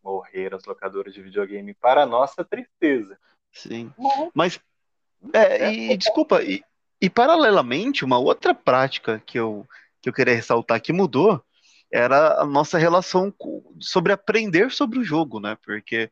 Morreram 0.03 0.57
as 0.57 0.65
locadoras 0.65 1.13
de 1.13 1.21
videogame, 1.21 1.73
para 1.73 2.05
nossa 2.05 2.43
tristeza. 2.43 3.17
Sim. 3.51 3.91
Mas. 4.33 4.59
É, 5.33 5.73
e, 5.73 5.91
é. 5.93 5.97
desculpa, 5.97 6.43
e, 6.43 6.63
e 7.01 7.09
paralelamente, 7.09 8.05
uma 8.05 8.19
outra 8.19 8.53
prática 8.53 9.21
que 9.25 9.37
eu, 9.37 9.67
que 10.01 10.09
eu 10.09 10.13
queria 10.13 10.35
ressaltar 10.35 10.81
que 10.81 10.93
mudou 10.93 11.43
era 11.91 12.41
a 12.41 12.45
nossa 12.45 12.77
relação 12.77 13.33
sobre 13.79 14.11
aprender 14.11 14.71
sobre 14.71 14.99
o 14.99 15.03
jogo, 15.03 15.39
né? 15.39 15.57
Porque 15.63 16.11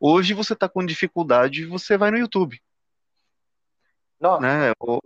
hoje 0.00 0.34
você 0.34 0.52
está 0.52 0.68
com 0.68 0.86
dificuldade, 0.86 1.66
você 1.66 1.96
vai 1.96 2.10
no 2.10 2.18
YouTube. 2.18 2.60
Nossa. 4.26 4.40
Né? 4.40 4.72
O, 4.80 5.00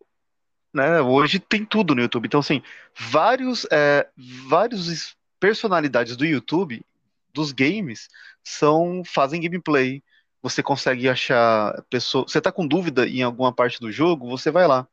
né? 0.73 1.01
Hoje 1.01 1.39
tem 1.39 1.65
tudo 1.65 1.95
no 1.95 2.03
YouTube. 2.03 2.27
Então, 2.27 2.41
assim, 2.41 2.63
vários, 2.97 3.67
é, 3.71 4.09
vários 4.49 5.17
personalidades 5.39 6.17
do 6.17 6.25
YouTube, 6.25 6.85
dos 7.33 7.53
games, 7.53 8.09
são 8.43 9.03
fazem 9.05 9.41
gameplay. 9.41 10.03
Você 10.43 10.63
consegue 10.63 11.09
achar 11.09 11.83
pessoa. 11.91 12.25
Você 12.27 12.41
tá 12.41 12.51
com 12.51 12.67
dúvida 12.67 13.07
em 13.07 13.23
alguma 13.23 13.53
parte 13.53 13.81
do 13.81 13.93
jogo, 13.93 14.29
você 14.29 14.51
vai 14.51 14.67
lá. 14.67 14.87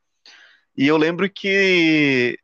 E 0.76 0.86
eu 0.86 0.96
lembro 0.96 1.28
que 1.30 2.38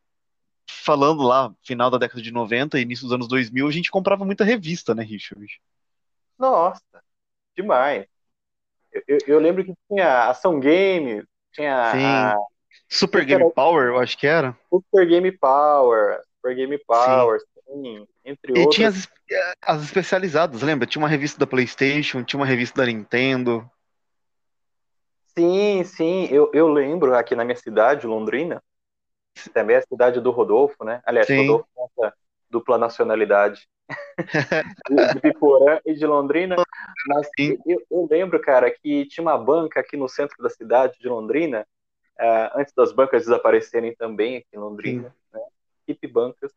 falando 0.67 1.23
lá, 1.23 1.55
final 1.63 1.91
da 1.91 1.99
década 1.99 2.21
de 2.23 2.31
90, 2.31 2.81
início 2.81 3.05
dos 3.05 3.13
anos 3.13 3.29
2000, 3.29 3.67
a 3.67 3.71
gente 3.71 3.91
comprava 3.91 4.25
muita 4.25 4.45
revista, 4.45 4.95
né, 4.95 5.03
Richard? 5.03 5.61
Nossa, 6.39 6.83
demais. 7.57 8.07
Eu, 8.93 9.03
eu, 9.07 9.19
eu 9.27 9.39
lembro 9.39 9.65
que 9.65 9.75
tinha 9.89 10.29
Ação 10.29 10.59
Game, 10.59 11.23
tinha 11.55 11.93
Sim. 11.93 12.05
A... 12.05 12.37
Super 12.89 13.25
Game 13.25 13.51
Power, 13.53 13.89
eu 13.89 13.99
acho 13.99 14.19
que 14.19 14.27
era. 14.27 14.57
Super 14.69 15.07
Game 15.07 15.33
Power, 15.33 16.21
Super 16.37 16.55
Game 16.55 16.79
Power, 16.87 17.41
sim, 17.41 17.47
sim 17.67 18.09
entre 18.25 18.53
e 18.53 18.59
outras. 18.61 18.75
tinha 18.75 18.89
as, 18.89 19.09
as 19.63 19.83
especializadas, 19.83 20.63
lembra? 20.63 20.87
Tinha 20.87 21.03
uma 21.03 21.09
revista 21.09 21.39
da 21.39 21.47
PlayStation, 21.47 22.23
tinha 22.23 22.39
uma 22.39 22.47
revista 22.47 22.83
da 22.83 22.87
Nintendo. 22.87 23.69
Sim, 25.37 25.83
sim, 25.85 26.29
eu, 26.31 26.51
eu 26.53 26.69
lembro 26.69 27.15
aqui 27.17 27.35
na 27.35 27.45
minha 27.45 27.57
cidade, 27.57 28.07
Londrina, 28.07 28.63
também 29.53 29.77
é 29.77 29.81
a 29.81 29.83
cidade 29.83 30.21
do 30.21 30.31
Rodolfo, 30.31 30.85
né? 30.85 31.03
Aliás, 31.05 31.27
sim. 31.27 31.49
Rodolfo 31.49 31.67
essa 31.77 32.15
dupla 32.55 32.79
nacionalidade. 32.79 33.69
de 35.15 35.21
Piporã 35.21 35.81
e 35.85 35.93
de 35.93 36.07
Londrina. 36.07 36.57
Mas 37.07 37.29
eu, 37.67 37.83
eu, 37.91 38.09
lembro, 38.11 38.41
cara, 38.41 38.71
que 38.71 39.07
tinha 39.07 39.23
uma 39.23 39.37
banca 39.37 39.81
aqui 39.81 39.97
no 39.97 40.09
centro 40.09 40.41
da 40.43 40.49
cidade 40.49 40.99
de 40.99 41.09
Londrina, 41.09 41.67
uh, 42.19 42.59
antes 42.59 42.73
das 42.75 42.93
bancas 42.93 43.25
desaparecerem 43.25 43.95
também 43.95 44.37
aqui 44.37 44.49
em 44.55 44.59
Londrina, 44.59 45.09
Sim. 45.11 45.39
né? 45.39 45.41
Hip 45.89 46.07
bancas. 46.07 46.53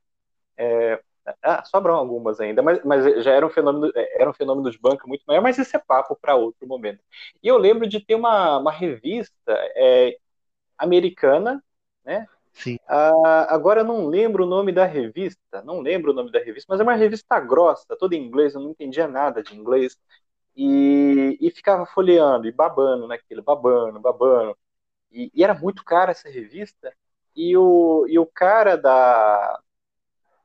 É, 0.55 1.01
ah, 1.43 1.63
sobram 1.65 1.95
algumas 1.95 2.39
ainda, 2.39 2.61
mas, 2.61 2.83
mas 2.85 3.23
já 3.23 3.31
era 3.31 3.45
um 3.45 3.49
fenômeno, 3.49 3.91
era 3.95 4.29
um 4.29 4.33
fenômeno 4.33 4.71
de 4.71 4.79
banca 4.79 5.05
muito 5.05 5.23
maior, 5.27 5.41
mas 5.41 5.59
esse 5.59 5.75
é 5.75 5.79
papo 5.79 6.17
para 6.21 6.35
outro 6.35 6.65
momento. 6.65 7.03
E 7.43 7.47
eu 7.47 7.57
lembro 7.57 7.87
de 7.87 7.99
ter 7.99 8.15
uma, 8.15 8.57
uma 8.57 8.71
revista 8.71 9.51
é, 9.75 10.17
americana, 10.77 11.61
né? 12.05 12.25
Sim. 12.57 12.77
Ah, 12.87 13.53
agora 13.53 13.81
eu 13.81 13.85
não 13.85 14.07
lembro 14.07 14.43
o 14.45 14.47
nome 14.47 14.71
da 14.71 14.85
revista, 14.85 15.61
não 15.63 15.81
lembro 15.81 16.11
o 16.11 16.13
nome 16.13 16.31
da 16.31 16.39
revista, 16.39 16.67
mas 16.69 16.79
é 16.79 16.83
uma 16.83 16.95
revista 16.95 17.39
grossa, 17.39 17.95
toda 17.97 18.15
em 18.15 18.25
inglês, 18.25 18.55
eu 18.55 18.61
não 18.61 18.71
entendia 18.71 19.07
nada 19.07 19.43
de 19.43 19.55
inglês. 19.55 19.97
E, 20.55 21.37
e 21.39 21.51
ficava 21.51 21.85
folheando 21.85 22.47
e 22.47 22.51
babando 22.51 23.07
naquilo, 23.07 23.43
babando, 23.43 23.99
babando. 23.99 24.57
E, 25.11 25.31
e, 25.33 25.43
era 25.43 25.53
muito 25.53 25.83
cara 25.85 26.11
essa 26.11 26.29
revista. 26.29 26.91
E 27.35 27.55
o, 27.55 28.07
e 28.09 28.17
o 28.17 28.25
cara 28.25 28.75
da, 28.75 29.59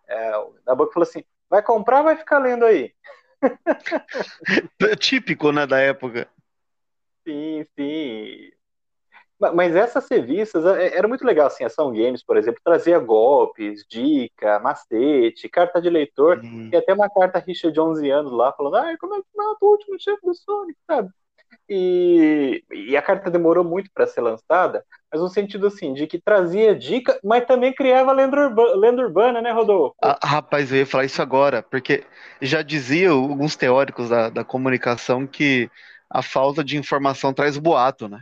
é, 0.07 0.33
da 0.65 0.75
banca 0.75 0.93
falou 0.93 1.09
assim: 1.09 1.25
vai 1.49 1.63
comprar 1.63 2.03
vai 2.03 2.17
ficar 2.17 2.39
lendo 2.39 2.65
aí? 2.67 2.95
Típico, 5.01 5.51
né, 5.51 5.67
da 5.67 5.79
época. 5.81 6.29
Sim, 7.27 7.65
sim. 7.77 8.51
Mas 9.51 9.75
essas 9.75 10.07
revistas 10.09 10.65
é, 10.65 10.97
era 10.97 11.09
muito 11.09 11.25
legal, 11.25 11.47
assim, 11.47 11.65
Ação 11.65 11.93
Games, 11.93 12.23
por 12.23 12.37
exemplo, 12.37 12.61
trazia 12.65 12.99
golpes, 12.99 13.85
dica, 13.89 14.61
macete, 14.61 15.49
carta 15.49 15.81
de 15.81 15.91
leitor, 15.91 16.39
uhum. 16.39 16.71
e 16.73 16.77
até 16.77 16.93
uma 16.93 17.11
carta 17.11 17.39
rixa 17.39 17.71
de 17.71 17.81
11 17.81 18.09
anos 18.11 18.33
lá, 18.33 18.53
falando, 18.53 18.77
ah, 18.77 18.97
como 19.01 19.15
é 19.15 19.19
que 19.19 19.27
mata 19.37 19.59
o 19.63 19.71
último 19.71 19.99
chefe 19.99 20.25
do 20.25 20.35
Sonic, 20.35 20.79
sabe? 20.87 21.09
E, 21.69 22.63
e 22.71 22.97
a 22.97 23.03
carta 23.03 23.31
demorou 23.31 23.65
muito 23.65 23.91
para 23.95 24.07
ser 24.07 24.21
lançada, 24.21 24.85
mas 25.11 25.21
no 25.21 25.29
sentido 25.29 25.67
assim, 25.67 25.95
de 25.95 26.07
que 26.07 26.21
trazia 26.21 26.75
dica, 26.75 27.19
mas 27.23 27.45
também 27.47 27.73
criava 27.73 28.13
lenda, 28.13 28.37
urba, 28.37 28.75
lenda 28.75 29.03
urbana, 29.03 29.41
né, 29.41 29.53
Rodolfo? 29.53 29.95
Ah, 30.03 30.19
rapaz, 30.23 30.71
eu 30.71 30.79
ia 30.79 30.87
falar 30.87 31.05
isso 31.05 31.23
agora, 31.23 31.63
porque 31.63 32.05
já 32.41 32.63
diziam 32.63 33.23
alguns 33.23 33.57
teóricos 33.57 34.09
da, 34.09 34.29
da 34.29 34.45
comunicação 34.45 35.27
que 35.27 35.71
a 36.11 36.23
falta 36.23 36.63
de 36.63 36.77
informação 36.77 37.33
traz 37.33 37.57
boato, 37.57 38.09
né? 38.09 38.21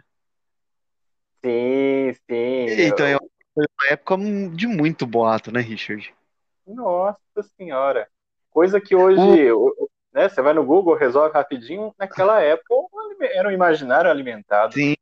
Sim, 1.45 2.13
sim. 2.29 2.83
Então, 2.83 3.07
eu... 3.07 3.19
foi 3.55 3.65
uma 3.65 3.93
época 3.93 4.17
de 4.55 4.67
muito 4.67 5.07
boato, 5.07 5.51
né, 5.51 5.61
Richard? 5.61 6.13
Nossa 6.67 7.43
senhora. 7.57 8.07
Coisa 8.51 8.81
que 8.81 8.95
hoje, 8.95 9.53
o... 9.53 9.89
né, 10.13 10.29
você 10.29 10.43
vai 10.43 10.53
no 10.53 10.65
Google, 10.65 10.95
resolve 10.95 11.33
rapidinho. 11.33 11.95
Naquela 11.99 12.41
época 12.41 12.75
era 13.33 13.49
um 13.49 13.53
imaginário 13.53 14.11
alimentado. 14.11 14.75
Sim. 14.75 14.95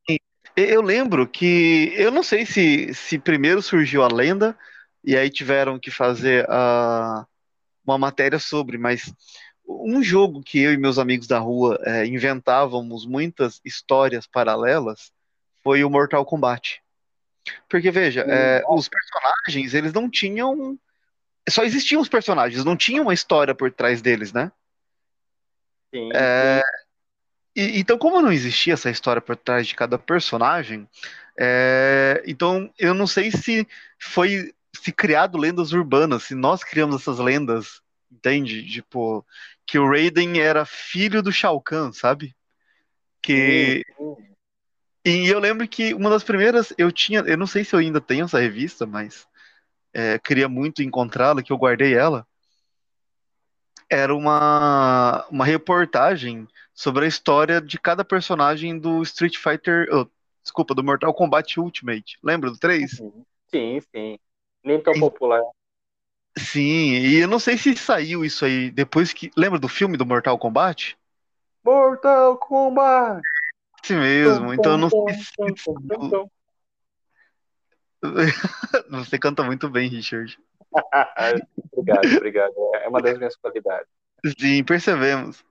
Eu 0.56 0.82
lembro 0.82 1.26
que, 1.26 1.92
eu 1.96 2.10
não 2.10 2.22
sei 2.22 2.44
se, 2.44 2.92
se 2.92 3.18
primeiro 3.18 3.62
surgiu 3.62 4.02
a 4.02 4.08
lenda 4.08 4.58
e 5.04 5.16
aí 5.16 5.30
tiveram 5.30 5.78
que 5.78 5.90
fazer 5.90 6.44
a, 6.50 7.24
uma 7.86 7.96
matéria 7.96 8.40
sobre, 8.40 8.76
mas 8.76 9.12
um 9.68 10.02
jogo 10.02 10.42
que 10.42 10.58
eu 10.58 10.72
e 10.72 10.76
meus 10.76 10.98
amigos 10.98 11.28
da 11.28 11.38
rua 11.38 11.78
é, 11.84 12.06
inventávamos 12.06 13.06
muitas 13.06 13.60
histórias 13.64 14.26
paralelas 14.26 15.12
foi 15.62 15.84
o 15.84 15.90
Mortal 15.90 16.24
Kombat. 16.24 16.80
Porque, 17.68 17.90
veja, 17.90 18.24
é, 18.28 18.62
os 18.68 18.88
personagens, 18.88 19.74
eles 19.74 19.92
não 19.92 20.10
tinham. 20.10 20.78
Só 21.48 21.64
existiam 21.64 22.00
os 22.00 22.08
personagens, 22.08 22.64
não 22.64 22.76
tinha 22.76 23.00
uma 23.00 23.14
história 23.14 23.54
por 23.54 23.72
trás 23.72 24.02
deles, 24.02 24.32
né? 24.32 24.52
Sim. 25.94 26.10
É, 26.14 26.62
e, 27.56 27.80
então, 27.80 27.96
como 27.96 28.20
não 28.20 28.30
existia 28.30 28.74
essa 28.74 28.90
história 28.90 29.22
por 29.22 29.36
trás 29.36 29.66
de 29.66 29.74
cada 29.74 29.98
personagem, 29.98 30.88
é, 31.38 32.22
então 32.26 32.72
eu 32.78 32.92
não 32.92 33.06
sei 33.06 33.30
se 33.30 33.66
foi 33.98 34.52
se 34.76 34.92
criado 34.92 35.38
lendas 35.38 35.72
urbanas, 35.72 36.24
se 36.24 36.34
nós 36.34 36.62
criamos 36.62 37.00
essas 37.00 37.18
lendas, 37.18 37.80
entende? 38.10 38.64
Tipo, 38.70 39.26
que 39.66 39.78
o 39.78 39.88
Raiden 39.88 40.40
era 40.40 40.64
filho 40.64 41.22
do 41.22 41.32
Shao 41.32 41.60
Kahn, 41.60 41.92
sabe? 41.92 42.34
Que. 43.22 43.82
Sim, 43.96 44.14
sim. 44.16 44.27
E 45.08 45.26
eu 45.26 45.38
lembro 45.38 45.66
que 45.66 45.94
uma 45.94 46.10
das 46.10 46.22
primeiras, 46.22 46.74
eu 46.76 46.92
tinha, 46.92 47.20
eu 47.20 47.38
não 47.38 47.46
sei 47.46 47.64
se 47.64 47.74
eu 47.74 47.80
ainda 47.80 47.98
tenho 47.98 48.26
essa 48.26 48.38
revista, 48.38 48.84
mas 48.84 49.26
é, 49.90 50.18
queria 50.18 50.50
muito 50.50 50.82
encontrá-la, 50.82 51.42
que 51.42 51.50
eu 51.50 51.56
guardei 51.56 51.94
ela. 51.94 52.26
Era 53.88 54.14
uma, 54.14 55.26
uma 55.30 55.46
reportagem 55.46 56.46
sobre 56.74 57.06
a 57.06 57.08
história 57.08 57.58
de 57.58 57.78
cada 57.80 58.04
personagem 58.04 58.78
do 58.78 59.00
Street 59.02 59.38
Fighter, 59.38 59.88
oh, 59.90 60.06
desculpa, 60.42 60.74
do 60.74 60.84
Mortal 60.84 61.14
Kombat 61.14 61.58
Ultimate. 61.58 62.18
Lembra 62.22 62.50
do 62.50 62.58
3? 62.58 62.90
Sim, 63.50 63.80
sim. 63.80 64.18
Nem 64.62 64.78
tão 64.78 64.92
popular. 64.92 65.40
Sim, 66.36 66.98
e 66.98 67.16
eu 67.16 67.28
não 67.28 67.38
sei 67.38 67.56
se 67.56 67.74
saiu 67.76 68.26
isso 68.26 68.44
aí 68.44 68.70
depois 68.70 69.14
que. 69.14 69.30
Lembra 69.34 69.58
do 69.58 69.68
filme 69.68 69.96
do 69.96 70.04
Mortal 70.04 70.38
Kombat? 70.38 70.98
Mortal 71.64 72.36
Kombat! 72.36 73.22
Esse 73.88 73.96
mesmo, 73.96 74.52
então 74.52 74.72
eu 74.72 74.78
não 74.78 74.90
sei 74.90 75.14
se. 75.14 75.32
Você 78.90 79.18
canta 79.18 79.42
muito 79.42 79.70
bem, 79.70 79.88
Richard. 79.88 80.38
obrigado, 81.72 82.16
obrigado. 82.16 82.52
É 82.74 82.88
uma 82.88 83.00
das 83.00 83.16
minhas 83.16 83.34
qualidades. 83.36 83.88
Sim, 84.38 84.62
percebemos. 84.62 85.42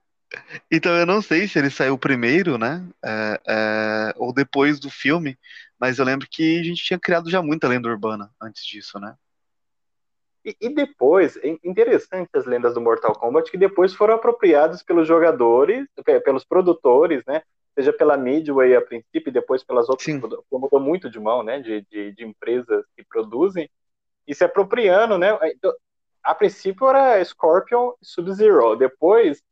Então 0.72 0.96
eu 0.96 1.06
não 1.06 1.20
sei 1.22 1.48
se 1.48 1.58
ele 1.58 1.72
saiu 1.72 1.98
primeiro, 1.98 2.60
né? 2.60 2.88
É, 3.04 3.42
é, 3.48 4.14
ou 4.18 4.32
depois 4.32 4.80
do 4.80 4.92
filme, 4.92 5.36
mas 5.80 5.98
eu 5.98 6.06
lembro 6.06 6.28
que 6.30 6.60
a 6.60 6.64
gente 6.64 6.84
tinha 6.84 7.00
criado 7.00 7.32
já 7.32 7.42
muita 7.42 7.68
lenda 7.68 7.90
urbana 7.90 8.30
antes 8.40 8.64
disso, 8.64 9.00
né? 9.00 9.16
E, 10.46 10.56
e 10.62 10.70
depois, 10.70 11.38
é 11.38 11.58
interessante 11.64 12.30
as 12.36 12.46
lendas 12.46 12.76
do 12.76 12.82
Mortal 12.82 13.14
Kombat 13.14 13.50
que 13.50 13.58
depois 13.58 13.96
foram 13.96 14.14
apropriadas 14.14 14.84
pelos 14.84 15.08
jogadores, 15.08 15.88
pelos 16.24 16.46
produtores, 16.46 17.24
né? 17.26 17.42
Seja 17.78 17.94
pela 17.94 18.18
Midway 18.18 18.76
a 18.76 18.82
princípio 18.82 19.30
e 19.30 19.32
depois 19.32 19.64
pelas 19.64 19.88
outras, 19.88 20.06
Sim. 20.06 20.20
mudou 20.52 20.80
muito 20.80 21.12
de 21.12 21.20
mão, 21.20 21.44
né, 21.44 21.60
de, 21.60 21.86
de, 21.92 22.12
de, 22.12 22.26
empresas 22.26 22.84
que 22.96 23.06
produzem, 23.06 23.70
e 24.28 24.34
se 24.34 24.44
apropriando, 24.44 25.16
né, 25.16 25.38
então, 25.44 25.72
a 26.24 26.34
princípio 26.34 26.88
era 26.88 27.24
Scorpion 27.24 27.92
e 28.02 28.06
Sub-Zero, 28.06 28.76
depois, 28.76 29.44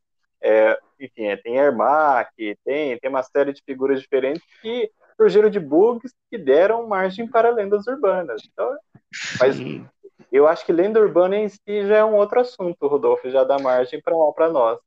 é, 0.41 0.75
enfim, 0.99 1.25
é, 1.25 1.37
tem 1.37 1.57
Ermac, 1.57 2.31
tem, 2.65 2.97
tem 2.97 3.09
uma 3.09 3.21
série 3.21 3.53
de 3.53 3.61
figuras 3.63 4.01
diferentes 4.01 4.41
que 4.59 4.89
surgiram 5.15 5.49
de 5.49 5.59
bugs 5.59 6.11
que 6.31 6.37
deram 6.37 6.87
margem 6.87 7.27
para 7.29 7.51
lendas 7.51 7.85
urbanas, 7.85 8.41
então, 8.51 8.75
mas 9.39 9.55
eu 10.31 10.47
acho 10.47 10.65
que 10.65 10.73
lenda 10.73 10.99
urbana 10.99 11.37
em 11.37 11.47
si 11.47 11.85
já 11.87 11.97
é 11.97 12.03
um 12.03 12.15
outro 12.15 12.39
assunto, 12.39 12.87
Rodolfo, 12.87 13.29
já 13.29 13.43
dá 13.43 13.59
margem 13.59 14.01
para 14.01 14.49
nós. 14.49 14.79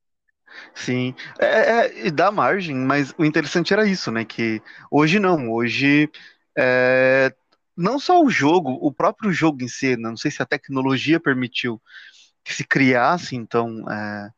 Sim, 0.74 1.14
é, 1.38 2.06
é, 2.06 2.10
dá 2.10 2.30
margem, 2.30 2.76
mas 2.76 3.14
o 3.18 3.24
interessante 3.24 3.72
era 3.72 3.86
isso, 3.86 4.10
né? 4.10 4.24
Que 4.24 4.62
hoje 4.90 5.18
não, 5.18 5.50
hoje 5.50 6.10
é, 6.56 7.32
não 7.76 7.98
só 7.98 8.20
o 8.20 8.28
jogo, 8.28 8.76
o 8.80 8.92
próprio 8.92 9.32
jogo 9.32 9.62
em 9.62 9.68
si, 9.68 9.96
né, 9.96 10.08
não 10.08 10.16
sei 10.16 10.32
se 10.32 10.42
a 10.42 10.46
tecnologia 10.46 11.20
permitiu 11.20 11.80
que 12.42 12.52
se 12.52 12.64
criasse, 12.64 13.36
então, 13.36 13.84
é, 13.88 14.30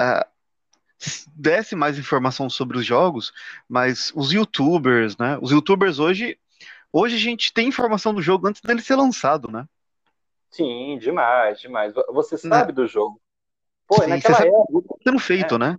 é, 0.00 0.26
desse 1.34 1.76
mais 1.76 1.98
informação 1.98 2.48
sobre 2.48 2.78
os 2.78 2.86
jogos, 2.86 3.32
mas 3.68 4.10
os 4.14 4.32
youtubers, 4.32 5.16
né? 5.18 5.36
Os 5.42 5.50
youtubers 5.50 5.98
hoje, 5.98 6.38
hoje 6.92 7.16
a 7.16 7.18
gente 7.18 7.52
tem 7.52 7.68
informação 7.68 8.14
do 8.14 8.22
jogo 8.22 8.46
antes 8.46 8.62
dele 8.62 8.80
ser 8.80 8.94
lançado, 8.94 9.50
né? 9.50 9.66
Sim, 10.50 10.96
demais, 10.98 11.60
demais. 11.60 11.92
Você 12.12 12.36
né. 12.48 12.56
sabe 12.56 12.72
do 12.72 12.86
jogo. 12.86 13.20
Pô, 13.86 14.02
Sim, 14.02 14.08
naquela 14.08 14.46
época. 14.46 14.96
Sendo 15.02 15.18
feito, 15.18 15.54
é, 15.54 15.58
né? 15.58 15.78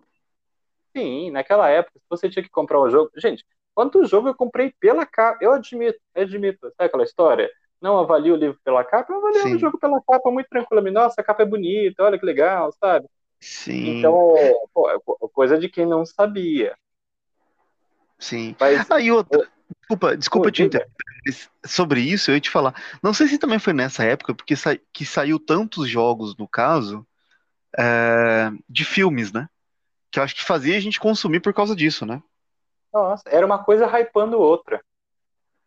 Sim, 0.96 1.32
naquela 1.32 1.70
época, 1.70 2.00
se 2.00 2.06
você 2.10 2.30
tinha 2.30 2.44
que 2.44 2.50
comprar 2.50 2.82
um 2.82 2.90
jogo. 2.90 3.12
Gente, 3.18 3.46
quanto 3.74 4.06
jogo 4.06 4.30
eu 4.30 4.36
comprei 4.36 4.74
pela 4.80 5.06
capa? 5.06 5.40
Eu 5.42 5.52
admito, 5.52 6.00
admito. 6.16 6.60
Sabe 6.78 6.86
aquela 6.86 7.04
história? 7.04 7.50
Não 7.82 8.00
avalio 8.00 8.34
o 8.34 8.38
livro 8.38 8.60
pela 8.64 8.84
capa, 8.84 9.12
eu 9.12 9.18
avalio 9.18 9.42
Sim. 9.42 9.56
o 9.56 9.60
jogo 9.60 9.78
pela 9.78 10.02
capa 10.02 10.32
muito 10.32 10.48
tranquilamente. 10.48 10.94
Nossa, 10.94 11.20
a 11.20 11.24
capa 11.24 11.44
é 11.44 11.46
bonita, 11.46 12.04
olha 12.04 12.18
que 12.18 12.26
legal, 12.26 12.72
sabe? 12.80 13.08
Sim. 13.40 14.00
Então, 14.00 14.34
pô, 14.74 14.90
é 14.90 14.98
coisa 15.34 15.58
de 15.58 15.70
quem 15.70 15.86
não 15.86 16.06
sabia. 16.06 16.76
Sim. 18.18 18.56
Mas, 18.60 18.90
Aí 18.90 19.10
ah, 19.10 19.16
outra. 19.16 19.48
Desculpa, 19.80 20.18
desculpa 20.18 20.52
te 20.52 20.64
interromper. 20.64 20.96
Sobre 21.66 22.02
isso, 22.02 22.32
eu 22.32 22.36
ia 22.36 22.42
te 22.42 22.50
falar. 22.50 22.74
Não 23.04 23.14
sei 23.14 23.28
se 23.28 23.38
também 23.38 23.60
foi 23.60 23.74
nessa 23.74 24.04
época, 24.04 24.34
porque 24.34 24.56
sa 24.56 24.78
que 24.94 25.06
saiu 25.06 25.40
tantos 25.40 25.90
jogos, 25.90 26.36
no 26.38 26.48
caso, 26.48 27.06
é, 27.78 28.52
de 28.70 28.86
filmes, 28.86 29.32
né? 29.32 29.48
Que 30.12 30.20
eu 30.20 30.24
acho 30.24 30.36
que 30.36 30.44
fazia 30.44 30.78
a 30.78 30.80
gente 30.80 31.00
consumir 31.00 31.40
por 31.40 31.54
causa 31.54 31.76
disso, 31.76 32.06
né? 32.06 32.22
Nossa, 32.94 33.24
era 33.28 33.46
uma 33.46 33.64
coisa 33.64 33.86
hypando 33.86 34.40
outra. 34.40 34.82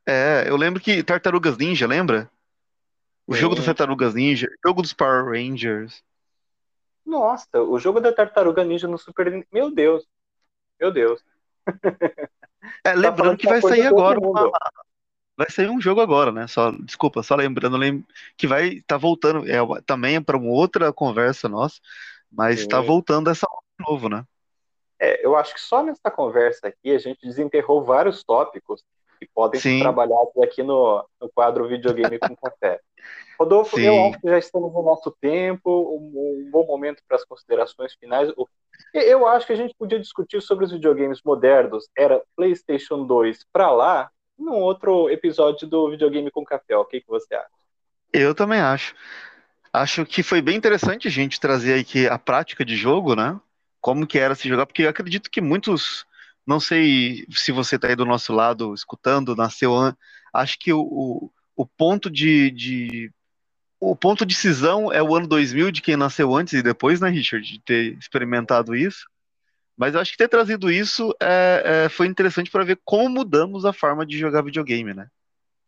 É, 0.06 0.44
eu 0.46 0.56
lembro 0.56 0.80
que 0.80 1.02
Tartarugas 1.02 1.58
Ninja, 1.58 1.86
lembra? 1.86 2.30
O 3.26 3.34
Sim. 3.34 3.40
jogo 3.40 3.54
das 3.54 3.66
Tartarugas 3.66 4.14
Ninja, 4.14 4.46
o 4.46 4.68
jogo 4.68 4.80
dos 4.80 4.94
Power 4.94 5.26
Rangers. 5.26 6.02
Nossa, 7.04 7.60
o 7.60 7.78
jogo 7.78 8.00
da 8.00 8.12
Tartaruga 8.12 8.64
Ninja 8.64 8.88
no 8.88 8.96
Super 8.96 9.46
Meu 9.52 9.70
Deus. 9.70 10.06
Meu 10.80 10.90
Deus. 10.90 11.22
É, 12.84 12.94
lembrando 12.96 13.32
tá 13.32 13.36
que 13.36 13.46
vai 13.46 13.60
sair 13.60 13.86
agora 13.86 14.18
uma, 14.18 14.50
vai 15.38 15.48
sair 15.48 15.70
um 15.70 15.80
jogo 15.80 16.00
agora, 16.00 16.32
né? 16.32 16.48
Só, 16.48 16.72
desculpa, 16.72 17.22
só 17.22 17.36
lembrando 17.36 17.78
que 18.36 18.48
vai 18.48 18.68
estar 18.70 18.96
tá 18.96 18.98
voltando, 18.98 19.48
é, 19.48 19.58
também 19.86 20.16
é 20.16 20.20
para 20.20 20.36
uma 20.36 20.50
outra 20.50 20.92
conversa 20.92 21.48
nossa, 21.48 21.78
mas 22.30 22.58
está 22.58 22.80
voltando 22.80 23.30
essa 23.30 23.46
de 23.46 23.88
novo, 23.88 24.08
né? 24.08 24.24
É, 24.98 25.24
eu 25.24 25.36
acho 25.36 25.54
que 25.54 25.60
só 25.60 25.80
nessa 25.80 26.10
conversa 26.10 26.66
aqui 26.66 26.90
a 26.90 26.98
gente 26.98 27.20
desenterrou 27.24 27.84
vários 27.84 28.24
tópicos 28.24 28.82
que 29.20 29.28
podem 29.32 29.60
Sim. 29.60 29.78
ser 29.78 29.82
trabalhados 29.84 30.36
aqui 30.42 30.64
no, 30.64 31.06
no 31.20 31.30
quadro 31.32 31.68
Videogame 31.68 32.18
com 32.18 32.34
Café. 32.36 32.80
Rodolfo, 33.38 33.76
Sim. 33.76 33.84
eu 33.84 34.06
acho 34.06 34.20
que 34.20 34.28
já 34.28 34.38
estamos 34.38 34.72
no 34.72 34.82
nosso 34.82 35.16
tempo, 35.20 35.70
um, 35.70 36.46
um 36.46 36.50
bom 36.50 36.66
momento 36.66 37.00
para 37.06 37.16
as 37.16 37.24
considerações 37.24 37.94
finais. 37.94 38.32
Eu 38.92 39.24
acho 39.28 39.46
que 39.46 39.52
a 39.52 39.56
gente 39.56 39.74
podia 39.78 40.00
discutir 40.00 40.42
sobre 40.42 40.64
os 40.64 40.72
videogames 40.72 41.20
modernos, 41.24 41.88
era 41.96 42.20
PlayStation 42.34 43.06
2 43.06 43.46
para 43.52 43.70
lá, 43.70 44.10
num 44.38 44.54
outro 44.54 45.10
episódio 45.10 45.66
do 45.66 45.90
Videogame 45.90 46.30
com 46.30 46.44
Café. 46.44 46.76
O 46.76 46.84
que, 46.84 47.00
que 47.00 47.08
você 47.08 47.34
acha? 47.34 47.48
Eu 48.12 48.34
também 48.34 48.60
acho. 48.60 48.94
Acho 49.72 50.06
que 50.06 50.22
foi 50.22 50.40
bem 50.40 50.56
interessante 50.56 51.08
a 51.08 51.10
gente 51.10 51.40
trazer 51.40 51.78
aqui 51.78 52.06
a 52.06 52.18
prática 52.18 52.64
de 52.64 52.76
jogo, 52.76 53.14
né? 53.14 53.38
Como 53.80 54.06
que 54.06 54.18
era 54.18 54.34
se 54.34 54.48
jogar, 54.48 54.66
porque 54.66 54.82
eu 54.82 54.88
acredito 54.88 55.30
que 55.30 55.40
muitos, 55.40 56.06
não 56.46 56.58
sei 56.58 57.26
se 57.30 57.52
você 57.52 57.76
está 57.76 57.88
aí 57.88 57.96
do 57.96 58.06
nosso 58.06 58.32
lado 58.32 58.74
escutando, 58.74 59.36
nasceu 59.36 59.72
acho 60.32 60.58
que 60.58 60.72
o, 60.72 60.80
o, 60.80 61.30
o 61.54 61.66
ponto 61.66 62.10
de, 62.10 62.50
de, 62.50 63.12
o 63.80 63.94
ponto 63.94 64.26
de 64.26 64.34
cisão 64.34 64.92
é 64.92 65.02
o 65.02 65.14
ano 65.14 65.26
2000 65.26 65.70
de 65.70 65.82
quem 65.82 65.96
nasceu 65.96 66.34
antes 66.34 66.54
e 66.54 66.62
depois, 66.62 67.00
né, 67.00 67.08
Richard, 67.08 67.46
de 67.46 67.60
ter 67.60 67.96
experimentado 67.98 68.74
isso. 68.74 69.06
Mas 69.78 69.94
eu 69.94 70.00
acho 70.00 70.10
que 70.10 70.18
ter 70.18 70.28
trazido 70.28 70.72
isso 70.72 71.14
é, 71.22 71.84
é, 71.84 71.88
foi 71.88 72.08
interessante 72.08 72.50
para 72.50 72.64
ver 72.64 72.80
como 72.84 73.08
mudamos 73.08 73.64
a 73.64 73.72
forma 73.72 74.04
de 74.04 74.18
jogar 74.18 74.42
videogame, 74.42 74.92
né? 74.92 75.08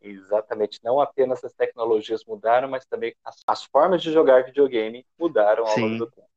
Exatamente. 0.01 0.81
Não 0.83 0.99
apenas 0.99 1.41
as 1.45 1.53
tecnologias 1.53 2.25
mudaram, 2.25 2.67
mas 2.67 2.85
também 2.85 3.15
as, 3.23 3.41
as 3.47 3.63
formas 3.63 4.03
de 4.03 4.11
jogar 4.11 4.43
videogame 4.43 5.05
mudaram 5.17 5.63
ao 5.63 5.69
Sim. 5.69 5.81
longo 5.83 5.97
do 5.99 6.11
tempo. 6.11 6.27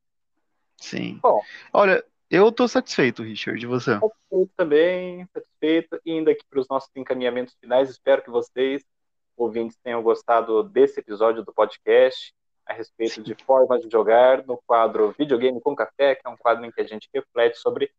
Sim. 0.80 1.18
Bom, 1.20 1.42
Olha, 1.72 2.04
eu 2.30 2.52
tô 2.52 2.68
satisfeito, 2.68 3.24
Richard, 3.24 3.58
de 3.58 3.66
você. 3.66 3.98
satisfeito 3.98 4.52
também, 4.56 5.26
satisfeito. 5.34 6.00
Indo 6.06 6.30
aqui 6.30 6.44
para 6.48 6.60
os 6.60 6.68
nossos 6.68 6.90
encaminhamentos 6.94 7.56
finais, 7.60 7.90
espero 7.90 8.22
que 8.22 8.30
vocês, 8.30 8.84
ouvintes, 9.36 9.76
tenham 9.82 10.00
gostado 10.00 10.62
desse 10.62 11.00
episódio 11.00 11.42
do 11.42 11.52
podcast 11.52 12.32
a 12.66 12.72
respeito 12.72 13.22
de 13.22 13.34
formas 13.44 13.82
de 13.82 13.90
jogar 13.90 14.44
no 14.46 14.60
quadro 14.66 15.14
Videogame 15.18 15.60
com 15.60 15.74
Café, 15.74 16.14
que 16.14 16.26
é 16.26 16.30
um 16.30 16.36
quadro 16.36 16.64
em 16.64 16.70
que 16.70 16.80
a 16.80 16.86
gente 16.86 17.08
reflete 17.12 17.58
sobre 17.58 17.90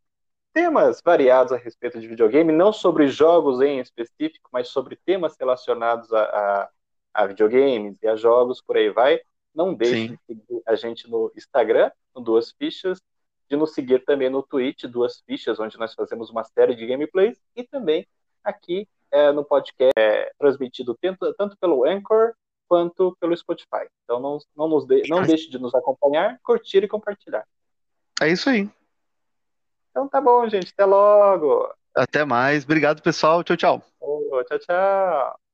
temas 0.53 1.01
variados 1.03 1.51
a 1.51 1.57
respeito 1.57 1.99
de 1.99 2.07
videogame, 2.07 2.51
não 2.51 2.71
sobre 2.71 3.07
jogos 3.07 3.61
em 3.61 3.79
específico, 3.79 4.49
mas 4.53 4.69
sobre 4.69 4.95
temas 5.05 5.35
relacionados 5.37 6.11
a, 6.13 6.23
a, 6.23 6.69
a 7.13 7.27
videogames 7.27 7.97
e 8.01 8.07
a 8.07 8.15
jogos, 8.15 8.61
por 8.61 8.77
aí 8.77 8.89
vai. 8.89 9.19
Não 9.53 9.73
deixe 9.73 10.07
Sim. 10.07 10.13
de 10.13 10.19
seguir 10.25 10.61
a 10.65 10.75
gente 10.75 11.09
no 11.09 11.31
Instagram, 11.35 11.91
no 12.15 12.21
Duas 12.21 12.51
Fichas, 12.51 13.01
de 13.49 13.55
nos 13.55 13.73
seguir 13.73 14.03
também 14.05 14.29
no 14.29 14.41
Twitch, 14.41 14.85
Duas 14.85 15.21
Fichas, 15.21 15.59
onde 15.59 15.77
nós 15.77 15.93
fazemos 15.93 16.29
uma 16.29 16.43
série 16.43 16.73
de 16.73 16.87
gameplays, 16.87 17.37
e 17.55 17.63
também 17.63 18.07
aqui 18.43 18.87
é, 19.11 19.31
no 19.31 19.43
podcast, 19.43 19.93
é, 19.97 20.31
transmitido 20.37 20.97
tanto, 21.01 21.33
tanto 21.33 21.57
pelo 21.57 21.85
Anchor 21.85 22.33
quanto 22.67 23.15
pelo 23.19 23.35
Spotify. 23.35 23.87
Então 24.03 24.19
não, 24.19 24.37
não, 24.55 24.67
nos 24.67 24.85
de, 24.85 25.03
não 25.09 25.23
deixe 25.23 25.49
de 25.49 25.59
nos 25.59 25.73
acompanhar, 25.73 26.39
curtir 26.43 26.83
e 26.83 26.87
compartilhar. 26.87 27.45
É 28.21 28.29
isso 28.29 28.49
aí. 28.49 28.69
Então 29.91 30.07
tá 30.07 30.19
bom, 30.19 30.47
gente. 30.49 30.71
Até 30.73 30.85
logo. 30.85 31.73
Até 31.95 32.25
mais. 32.25 32.63
Obrigado, 32.63 33.01
pessoal. 33.01 33.43
Tchau, 33.43 33.55
tchau. 33.55 33.83
Oh, 33.99 34.43
tchau, 34.43 34.59
tchau. 34.59 35.44